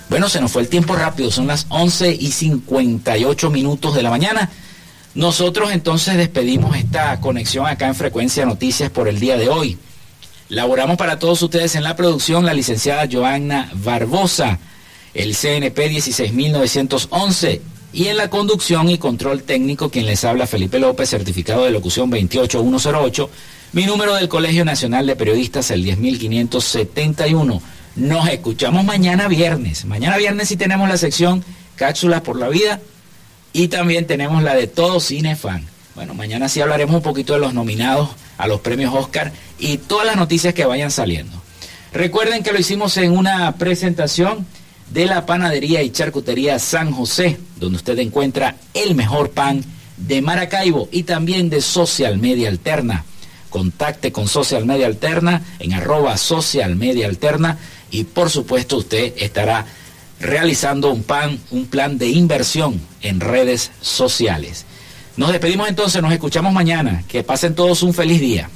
Bueno, 0.08 0.28
se 0.28 0.40
nos 0.40 0.50
fue 0.50 0.62
el 0.62 0.68
tiempo 0.68 0.96
rápido, 0.96 1.30
son 1.30 1.46
las 1.46 1.66
11 1.68 2.16
y 2.18 2.30
58 2.30 3.50
minutos 3.50 3.94
de 3.94 4.02
la 4.02 4.10
mañana. 4.10 4.50
Nosotros 5.14 5.72
entonces 5.72 6.16
despedimos 6.16 6.76
esta 6.76 7.18
conexión 7.20 7.66
acá 7.66 7.86
en 7.88 7.94
Frecuencia 7.94 8.44
Noticias 8.44 8.90
por 8.90 9.08
el 9.08 9.18
día 9.18 9.36
de 9.36 9.48
hoy. 9.48 9.78
Laboramos 10.48 10.96
para 10.96 11.18
todos 11.18 11.42
ustedes 11.42 11.74
en 11.74 11.82
la 11.82 11.96
producción 11.96 12.44
la 12.46 12.54
licenciada 12.54 13.08
Joanna 13.10 13.70
Barbosa, 13.74 14.58
el 15.14 15.34
CNP 15.34 15.88
16911 15.88 17.62
y 17.92 18.06
en 18.06 18.16
la 18.16 18.30
conducción 18.30 18.88
y 18.90 18.98
control 18.98 19.42
técnico 19.42 19.90
quien 19.90 20.06
les 20.06 20.24
habla 20.24 20.46
Felipe 20.46 20.78
López, 20.78 21.10
certificado 21.10 21.64
de 21.64 21.70
locución 21.70 22.10
28108, 22.10 23.30
mi 23.72 23.86
número 23.86 24.14
del 24.14 24.28
Colegio 24.28 24.64
Nacional 24.64 25.06
de 25.06 25.16
Periodistas 25.16 25.70
el 25.70 25.84
10571. 25.84 27.62
Nos 27.96 28.28
escuchamos 28.28 28.84
mañana 28.84 29.26
viernes. 29.26 29.84
Mañana 29.84 30.16
viernes 30.16 30.48
sí 30.48 30.56
tenemos 30.56 30.88
la 30.88 30.96
sección 30.96 31.44
Cápsulas 31.76 32.20
por 32.20 32.38
la 32.38 32.48
Vida 32.48 32.80
y 33.52 33.68
también 33.68 34.06
tenemos 34.06 34.42
la 34.42 34.54
de 34.54 34.66
Todo 34.66 35.00
Cine 35.00 35.36
Fan. 35.36 35.64
Bueno, 35.94 36.14
mañana 36.14 36.48
sí 36.48 36.60
hablaremos 36.60 36.96
un 36.96 37.02
poquito 37.02 37.32
de 37.32 37.40
los 37.40 37.54
nominados 37.54 38.10
a 38.36 38.46
los 38.46 38.60
premios 38.60 38.94
Oscar 38.94 39.32
y 39.58 39.78
todas 39.78 40.06
las 40.06 40.16
noticias 40.16 40.54
que 40.54 40.64
vayan 40.64 40.90
saliendo. 40.90 41.42
Recuerden 41.92 42.42
que 42.42 42.52
lo 42.52 42.60
hicimos 42.60 42.96
en 42.98 43.16
una 43.16 43.56
presentación 43.56 44.46
de 44.90 45.06
la 45.06 45.26
panadería 45.26 45.82
y 45.82 45.90
charcutería 45.90 46.58
San 46.58 46.92
José, 46.92 47.38
donde 47.56 47.76
usted 47.76 47.98
encuentra 47.98 48.56
el 48.74 48.94
mejor 48.94 49.30
pan 49.30 49.64
de 49.96 50.22
Maracaibo 50.22 50.88
y 50.92 51.02
también 51.02 51.50
de 51.50 51.60
Social 51.60 52.18
Media 52.18 52.48
Alterna. 52.48 53.04
Contacte 53.50 54.12
con 54.12 54.28
Social 54.28 54.66
Media 54.66 54.86
Alterna 54.86 55.42
en 55.58 55.72
arroba 55.72 56.16
Social 56.16 56.76
Media 56.76 57.06
Alterna 57.06 57.58
y 57.90 58.04
por 58.04 58.30
supuesto 58.30 58.76
usted 58.76 59.14
estará 59.16 59.66
realizando 60.20 60.92
un, 60.92 61.02
pan, 61.02 61.38
un 61.50 61.66
plan 61.66 61.98
de 61.98 62.08
inversión 62.08 62.80
en 63.02 63.20
redes 63.20 63.70
sociales. 63.80 64.64
Nos 65.16 65.32
despedimos 65.32 65.68
entonces, 65.68 66.00
nos 66.00 66.12
escuchamos 66.12 66.52
mañana. 66.52 67.04
Que 67.08 67.24
pasen 67.24 67.54
todos 67.54 67.82
un 67.82 67.92
feliz 67.92 68.20
día. 68.20 68.48